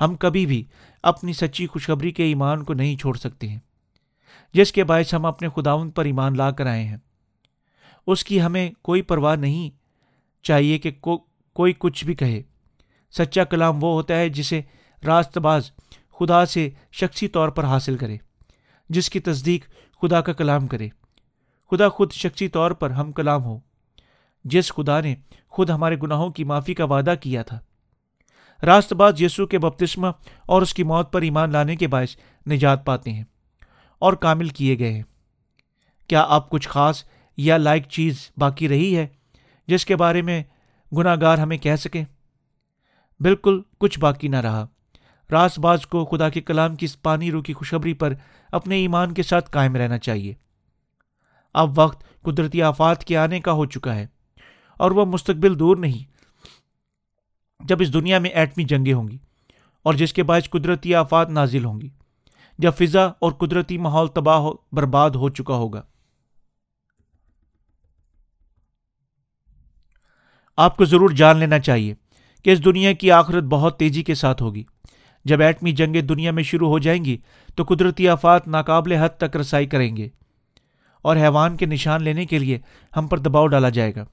ہم 0.00 0.14
کبھی 0.14 0.46
بھی 0.46 0.64
اپنی 1.02 1.32
سچی 1.32 1.66
خوشخبری 1.66 2.10
کے 2.10 2.24
ایمان 2.24 2.64
کو 2.64 2.74
نہیں 2.74 2.96
چھوڑ 2.96 3.16
سکتے 3.16 3.48
ہیں۔ 3.48 3.58
جس 4.54 4.72
کے 4.72 4.84
باعث 4.84 5.14
ہم 5.14 5.26
اپنے 5.26 5.48
خداون 5.56 5.90
پر 5.90 6.04
ایمان 6.04 6.36
لا 6.36 6.50
کر 6.50 6.66
آئے 6.66 6.84
ہیں۔ 6.84 6.96
اس 8.06 8.24
کی 8.24 8.42
ہمیں 8.42 8.70
کوئی 8.82 9.02
پرواہ 9.02 9.36
نہیں 9.36 9.70
چاہیے 10.42 10.78
کہ 10.78 10.90
کو، 11.00 11.24
کوئی 11.52 11.72
کچھ 11.78 12.04
بھی 12.04 12.14
کہے۔ 12.14 12.42
سچا 13.16 13.44
کلام 13.44 13.84
وہ 13.84 13.92
ہوتا 13.92 14.16
ہے 14.16 14.28
جسے 14.28 14.60
راست 15.06 15.38
باز 15.38 15.70
خدا 16.18 16.46
سے 16.46 16.70
شخصی 16.92 17.28
طور 17.28 17.48
پر 17.48 17.64
حاصل 17.64 17.96
کرے، 17.96 18.16
جس 18.88 19.10
کی 19.10 19.20
تصدیق 19.20 19.64
خدا 20.02 20.20
کا 20.20 20.32
کلام 20.32 20.66
کرے۔ 20.66 20.88
خدا 21.70 21.88
خود 21.88 22.12
شخصی 22.12 22.48
طور 22.48 22.70
پر 22.70 22.90
ہم 22.90 23.12
کلام 23.12 23.44
ہو، 23.44 23.58
جس 24.44 24.72
خدا 24.72 25.00
نے 25.00 25.14
خود 25.48 25.70
ہمارے 25.70 25.96
گناہوں 26.02 26.30
کی 26.30 26.44
معافی 26.44 26.74
کا 26.74 26.84
وعدہ 26.84 27.14
کیا 27.20 27.42
تھا۔ 27.42 27.60
راست 28.62 28.92
باز 28.92 29.22
یسو 29.22 29.46
کے 29.46 29.58
بپتسمہ 29.58 30.06
اور 30.46 30.62
اس 30.62 30.74
کی 30.74 30.82
موت 30.82 31.12
پر 31.12 31.22
ایمان 31.22 31.52
لانے 31.52 31.76
کے 31.76 31.88
باعث 31.88 32.16
نجات 32.50 32.86
پاتے 32.86 33.12
ہیں 33.12 33.24
اور 33.98 34.12
کامل 34.12 34.48
کیے 34.48 34.78
گئے 34.78 34.92
ہیں۔ 34.92 35.02
کیا 36.08 36.24
آپ 36.28 36.50
کچھ 36.50 36.68
خاص 36.68 37.04
یا 37.36 37.56
لائق 37.56 37.86
چیز 37.86 38.30
باقی 38.36 38.68
رہی 38.68 38.96
ہے 38.96 39.06
جس 39.66 39.86
کے 39.86 39.96
بارے 39.96 40.22
میں 40.22 40.42
گناہ 40.96 41.16
گار 41.20 41.38
ہمیں 41.38 41.58
کہہ 41.58 41.76
سکیں؟ 41.76 42.04
بالکل 43.24 43.60
کچھ 43.78 43.98
باقی 44.00 44.28
نہ 44.28 44.36
رہا۔ 44.36 44.66
راس 45.30 45.58
باز 45.58 45.86
کو 45.86 46.04
خدا 46.04 46.28
کے 46.28 46.40
کلام 46.40 46.74
کی 46.76 46.84
اس 46.84 47.02
پانی 47.02 47.30
رو 47.30 47.42
کی 47.42 47.52
خوشبری 47.52 47.94
پر 47.94 48.12
اپنے 48.52 48.76
ایمان 48.76 49.14
کے 49.14 49.22
ساتھ 49.22 49.50
قائم 49.50 49.76
رہنا 49.76 49.98
چاہیے۔ 49.98 50.34
اب 51.54 51.78
وقت 51.78 52.04
قدرتی 52.22 52.62
آفات 52.62 53.04
کے 53.04 53.16
آنے 53.16 53.40
کا 53.40 53.52
ہو 53.52 53.66
چکا 53.66 53.94
ہے 53.94 54.06
اور 54.76 54.90
وہ 54.90 55.04
مستقبل 55.04 55.58
دور 55.58 55.76
نہیں، 55.76 56.04
جب 57.60 57.76
اس 57.80 57.92
دنیا 57.94 58.18
میں 58.18 58.30
ایٹمی 58.30 58.64
جنگیں 58.64 58.92
ہوں 58.92 59.08
گی 59.08 59.18
اور 59.82 59.94
جس 59.94 60.12
کے 60.12 60.22
باعث 60.22 60.50
قدرتی 60.50 60.94
آفات 60.94 61.30
نازل 61.30 61.64
ہوں 61.64 61.80
گی، 61.80 61.88
جب 62.58 62.72
فضا 62.78 63.04
اور 63.04 63.32
قدرتی 63.32 63.78
ماحول 63.78 64.08
تباہ 64.08 64.36
ہو 64.36 64.52
برباد 64.72 65.10
ہو 65.10 65.28
چکا 65.28 65.54
ہوگا۔ 65.54 65.82
آپ 70.56 70.76
کو 70.76 70.84
ضرور 70.84 71.10
جان 71.10 71.36
لینا 71.36 71.58
چاہیے 71.58 71.94
کہ 72.44 72.50
اس 72.50 72.64
دنیا 72.64 72.92
کی 72.92 73.10
آخرت 73.10 73.44
بہت 73.44 73.78
تیزی 73.78 74.02
کے 74.02 74.14
ساتھ 74.14 74.42
ہوگی۔ 74.42 74.62
جب 75.24 75.40
ایٹمی 75.40 75.72
جنگیں 75.72 76.00
دنیا 76.00 76.30
میں 76.30 76.42
شروع 76.42 76.68
ہو 76.68 76.78
جائیں 76.78 77.04
گی، 77.04 77.16
تو 77.54 77.64
قدرتی 77.68 78.08
آفات 78.08 78.48
ناقابل 78.48 78.92
حد 78.92 79.08
تک 79.18 79.36
رسائی 79.36 79.66
کریں 79.66 79.96
گے۔ 79.96 80.08
اور 81.02 81.16
حیوان 81.16 81.56
کے 81.56 81.66
نشان 81.66 82.02
لینے 82.02 82.26
کے 82.26 82.38
لیے 82.38 82.58
ہم 82.96 83.06
پر 83.06 83.18
دباؤ 83.18 83.46
ڈالا 83.46 83.68
جائے 83.68 83.94
گا۔ 83.94 84.04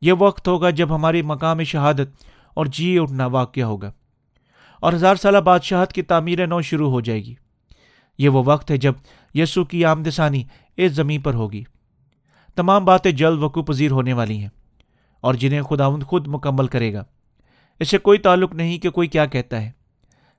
یہ 0.00 0.12
وقت 0.12 0.48
ہوگا 0.48 0.70
جب 0.70 0.94
ہماری 0.94 1.22
مقام 1.22 1.62
شہادت 1.62 2.24
اور 2.54 2.66
جی 2.66 2.98
اٹھنا 2.98 3.26
واقع 3.26 3.60
ہوگا۔ 3.60 3.92
اور 4.80 4.92
ہزار 4.92 5.16
سالہ 5.16 5.38
بادشاہت 5.38 5.92
کی 5.92 6.02
تعمیر 6.02 6.46
نو 6.46 6.60
شروع 6.60 6.90
ہو 6.90 7.00
جائے 7.00 7.24
گی۔ 7.24 7.34
یہ 8.18 8.28
وہ 8.28 8.42
وقت 8.46 8.70
ہے 8.70 8.76
جب 8.76 8.92
یسو 9.34 9.64
کی 9.64 9.84
آمد 9.84 10.08
ثانی 10.12 10.44
اس 10.76 10.92
زمین 10.92 11.20
پر 11.20 11.34
ہوگی۔ 11.34 11.64
تمام 12.54 12.84
باتیں 12.84 13.12
جلد 13.12 13.42
وقوع 13.42 13.62
پذیر 13.62 13.90
ہونے 13.90 14.12
والی 14.12 14.38
ہیں 14.38 14.48
اور 15.20 15.34
جنہیں 15.34 15.62
خداوند 15.62 16.02
خود 16.02 16.26
مکمل 16.26 16.66
کرے 16.66 16.94
گا۔ 16.94 17.04
اس 17.80 17.88
سے 17.88 17.98
کوئی 17.98 18.18
تعلق 18.18 18.54
نہیں 18.54 18.78
کہ 18.78 18.90
کوئی 18.90 19.08
کیا 19.08 19.26
کہتا 19.26 19.62
ہے۔ 19.62 19.70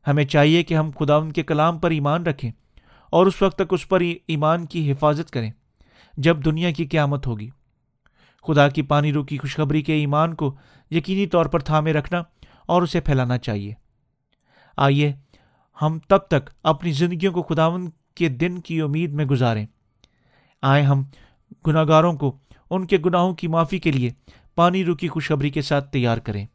ہمیں 0.08 0.26
چاہیے 0.26 0.63
کہ 0.63 0.73
ہم 0.73 0.91
خداوند 1.00 1.32
کے 1.32 1.43
کلام 1.43 1.80
پر 1.80 1.91
ایمان 1.91 2.26
رکھیں 2.26 2.52
اور 3.10 3.26
اس 3.26 3.41
وقت 3.41 3.58
تک 3.58 3.73
اس 3.73 3.88
پر 3.88 4.02
ایمان 4.28 4.65
کی 4.65 4.91
حفاظت 4.91 5.32
کریں 5.32 5.52
جب 6.17 6.45
دنیا 6.45 6.71
کی 6.71 6.86
قیامت 6.86 7.28
ہوگی۔ 7.28 7.50
خدا 8.47 8.69
کی 8.69 8.82
پانی 8.82 9.13
رو 9.13 9.23
کی 9.23 9.38
خوشخبری 9.38 9.82
کے 9.82 9.93
ایمان 9.93 10.34
کو 10.34 10.56
یقینی 10.91 11.28
طور 11.28 11.45
پر 11.45 11.60
تھامے 11.60 11.93
رکھنا 11.93 12.23
اور 12.65 12.82
اسے 12.82 13.00
پھیلانا 13.00 13.38
چاہیے۔ 13.38 13.73
آئیے 14.78 15.13
ہم 15.82 16.00
تب 16.08 16.17
تک 16.17 16.50
اپنی 16.63 16.91
زندگیوں 16.91 17.34
کو 17.34 17.43
خداون 17.43 17.89
کے 18.15 18.30
دن 18.30 18.62
کی 18.62 18.82
امید 18.82 19.13
میں 19.13 19.26
گزاریں۔ 19.26 19.65
آئے 20.62 20.84
ہم 20.84 21.04
گناہ 21.67 21.84
گاروں 21.88 22.13
کو 22.13 22.38
ان 22.69 22.88
کے 22.88 22.97
گناہوں 23.06 23.34
کی 23.34 23.47
معافی 23.47 23.80
کے 23.80 23.91
لیے 23.91 24.10
پانی 24.56 24.86
رو 24.86 24.95
کی 24.95 25.08
خوشخبری 25.08 25.50
کے 25.50 25.62
ساتھ 25.62 25.91
تیار 25.91 26.17
کریں۔ 26.17 26.45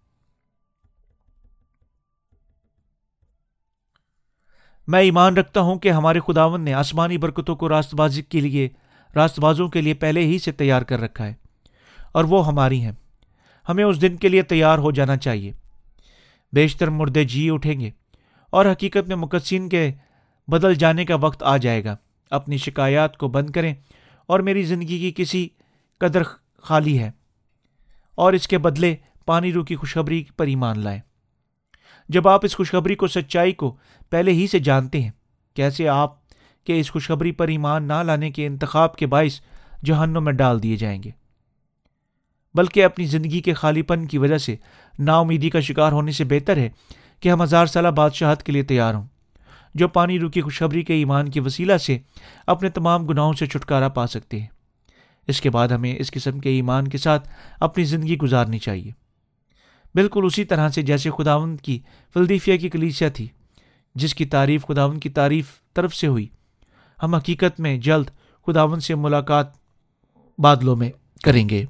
میں 4.88 5.00
ایمان 5.00 5.36
رکھتا 5.36 5.60
ہوں 5.60 5.78
کہ 5.78 5.90
ہمارے 5.90 6.20
خداون 6.20 6.60
نے 6.60 6.74
آسمانی 6.74 7.18
برکتوں 7.18 7.56
کو 7.56 7.68
راست 7.68 7.94
بازی 7.94 8.22
کے 8.22 8.40
لیے 8.40 8.68
راست 9.16 9.40
بازوں 9.40 9.68
کے 9.68 9.80
لیے 9.80 9.94
پہلے 9.94 10.20
ہی 10.20 10.38
سے 10.38 10.52
تیار 10.52 10.82
کر 10.82 11.00
رکھا 11.00 11.26
ہے، 11.26 11.34
اور 12.12 12.24
وہ 12.24 12.46
ہماری 12.46 12.80
ہیں۔ 12.80 12.92
ہمیں 13.68 13.84
اس 13.84 14.00
دن 14.02 14.16
کے 14.16 14.28
لیے 14.28 14.42
تیار 14.42 14.78
ہو 14.78 14.90
جانا 14.90 15.16
چاہیے۔ 15.16 15.52
بیشتر 16.52 16.90
مردے 16.90 17.24
جی 17.24 17.50
اٹھیں 17.50 17.80
گے، 17.80 17.90
اور 18.50 18.66
حقیقت 18.66 19.08
میں 19.08 19.16
مقدسین 19.16 19.68
کے 19.68 19.90
بدل 20.48 20.74
جانے 20.74 21.04
کا 21.04 21.14
وقت 21.14 21.42
آ 21.42 21.56
جائے 21.56 21.84
گا۔ 21.84 21.96
اپنی 22.30 22.56
شکایات 22.56 23.16
کو 23.16 23.28
بند 23.28 23.50
کریں، 23.50 23.74
اور 24.28 24.40
میری 24.40 24.62
زندگی 24.62 24.98
کی 24.98 25.12
کسی 25.16 25.48
قدر 26.00 26.22
خالی 26.62 26.98
ہے۔ 26.98 27.10
اور 28.14 28.32
اس 28.32 28.48
کے 28.48 28.58
بدلے 28.58 28.94
پانی 29.26 29.52
رو 29.52 29.64
کی 29.64 29.76
خوشخبری 29.76 30.24
پر 30.36 30.46
ایمان 30.46 30.78
لائیں۔ 30.78 31.00
جب 32.12 32.28
آپ 32.28 32.40
اس 32.44 32.56
خوشخبری 32.56 32.94
کو 32.94 33.06
سچائی 33.06 33.52
کو 33.52 33.76
پہلے 34.10 34.32
ہی 34.32 34.46
سے 34.46 34.58
جانتے 34.58 35.02
ہیں، 35.02 35.10
کیسے 35.54 35.88
آپ 35.88 36.14
کے 36.64 36.80
اس 36.80 36.90
خوشخبری 36.90 37.32
پر 37.32 37.48
ایمان 37.48 37.84
نہ 37.84 38.02
لانے 38.02 38.30
کے 38.30 38.46
انتخاب 38.46 38.96
کے 38.96 39.06
باعث 39.06 39.40
جہنوں 39.84 40.20
میں 40.20 40.32
ڈال 40.32 40.62
دیے 40.62 40.76
جائیں 40.76 41.02
گے۔ 41.02 41.10
بلکہ 42.54 42.84
اپنی 42.84 43.04
زندگی 43.04 43.40
کے 43.40 43.54
خالی 43.54 43.82
پن 43.82 44.06
کی 44.06 44.18
وجہ 44.18 44.38
سے 44.38 44.56
نا 44.98 45.18
امیدی 45.18 45.50
کا 45.50 45.60
شکار 45.60 45.92
ہونے 45.92 46.12
سے 46.12 46.24
بہتر 46.24 46.56
ہے 46.56 46.68
کہ 47.20 47.28
ہم 47.28 47.42
ہزار 47.42 47.66
سالہ 47.66 47.88
بادشاہت 47.88 48.42
کے 48.42 48.52
لیے 48.52 48.62
تیار 48.62 48.94
ہوں، 48.94 49.06
جو 49.74 49.88
پانی 49.88 50.18
روکی 50.18 50.40
خوشخبری 50.40 50.82
کے 50.82 50.94
ایمان 50.94 51.30
کی 51.30 51.40
وسیلہ 51.40 51.76
سے 51.76 51.98
اپنے 52.46 52.68
تمام 52.68 53.06
گناہوں 53.06 53.32
سے 53.32 53.46
چھٹکارا 53.46 53.88
پا 53.88 54.06
سکتے 54.06 54.40
ہیں۔ 54.40 54.46
اس 55.28 55.40
کے 55.40 55.50
بعد 55.50 55.68
ہمیں 55.68 55.94
اس 55.98 56.10
قسم 56.10 56.38
کے 56.40 56.50
ایمان 56.50 56.88
کے 56.88 56.98
ساتھ 56.98 57.28
اپنی 57.60 57.84
زندگی 57.84 58.18
گزارنی 58.18 58.58
چاہیے۔ 58.58 59.01
بالکل 59.94 60.20
اسی 60.24 60.44
طرح 60.44 60.68
سے 60.68 60.82
جیسے 60.82 61.10
خداون 61.10 61.56
کی 61.56 61.78
فلدیفیہ 62.14 62.56
کی 62.56 62.68
کلیسیا 62.68 63.08
تھی، 63.08 63.28
جس 63.94 64.14
کی 64.14 64.24
تعریف 64.24 64.66
خداون 64.66 65.00
کی 65.00 65.08
تعریف 65.08 65.46
طرف 65.74 65.94
سے 65.94 66.06
ہوئی۔ 66.06 66.26
ہم 67.02 67.14
حقیقت 67.14 67.60
میں 67.60 67.78
جلد 67.78 68.06
خداون 68.46 68.80
سے 68.80 68.94
ملاقات 68.94 69.46
بادلوں 70.38 70.76
میں 70.76 70.90
کریں 71.24 71.48
گے۔ 71.48 71.64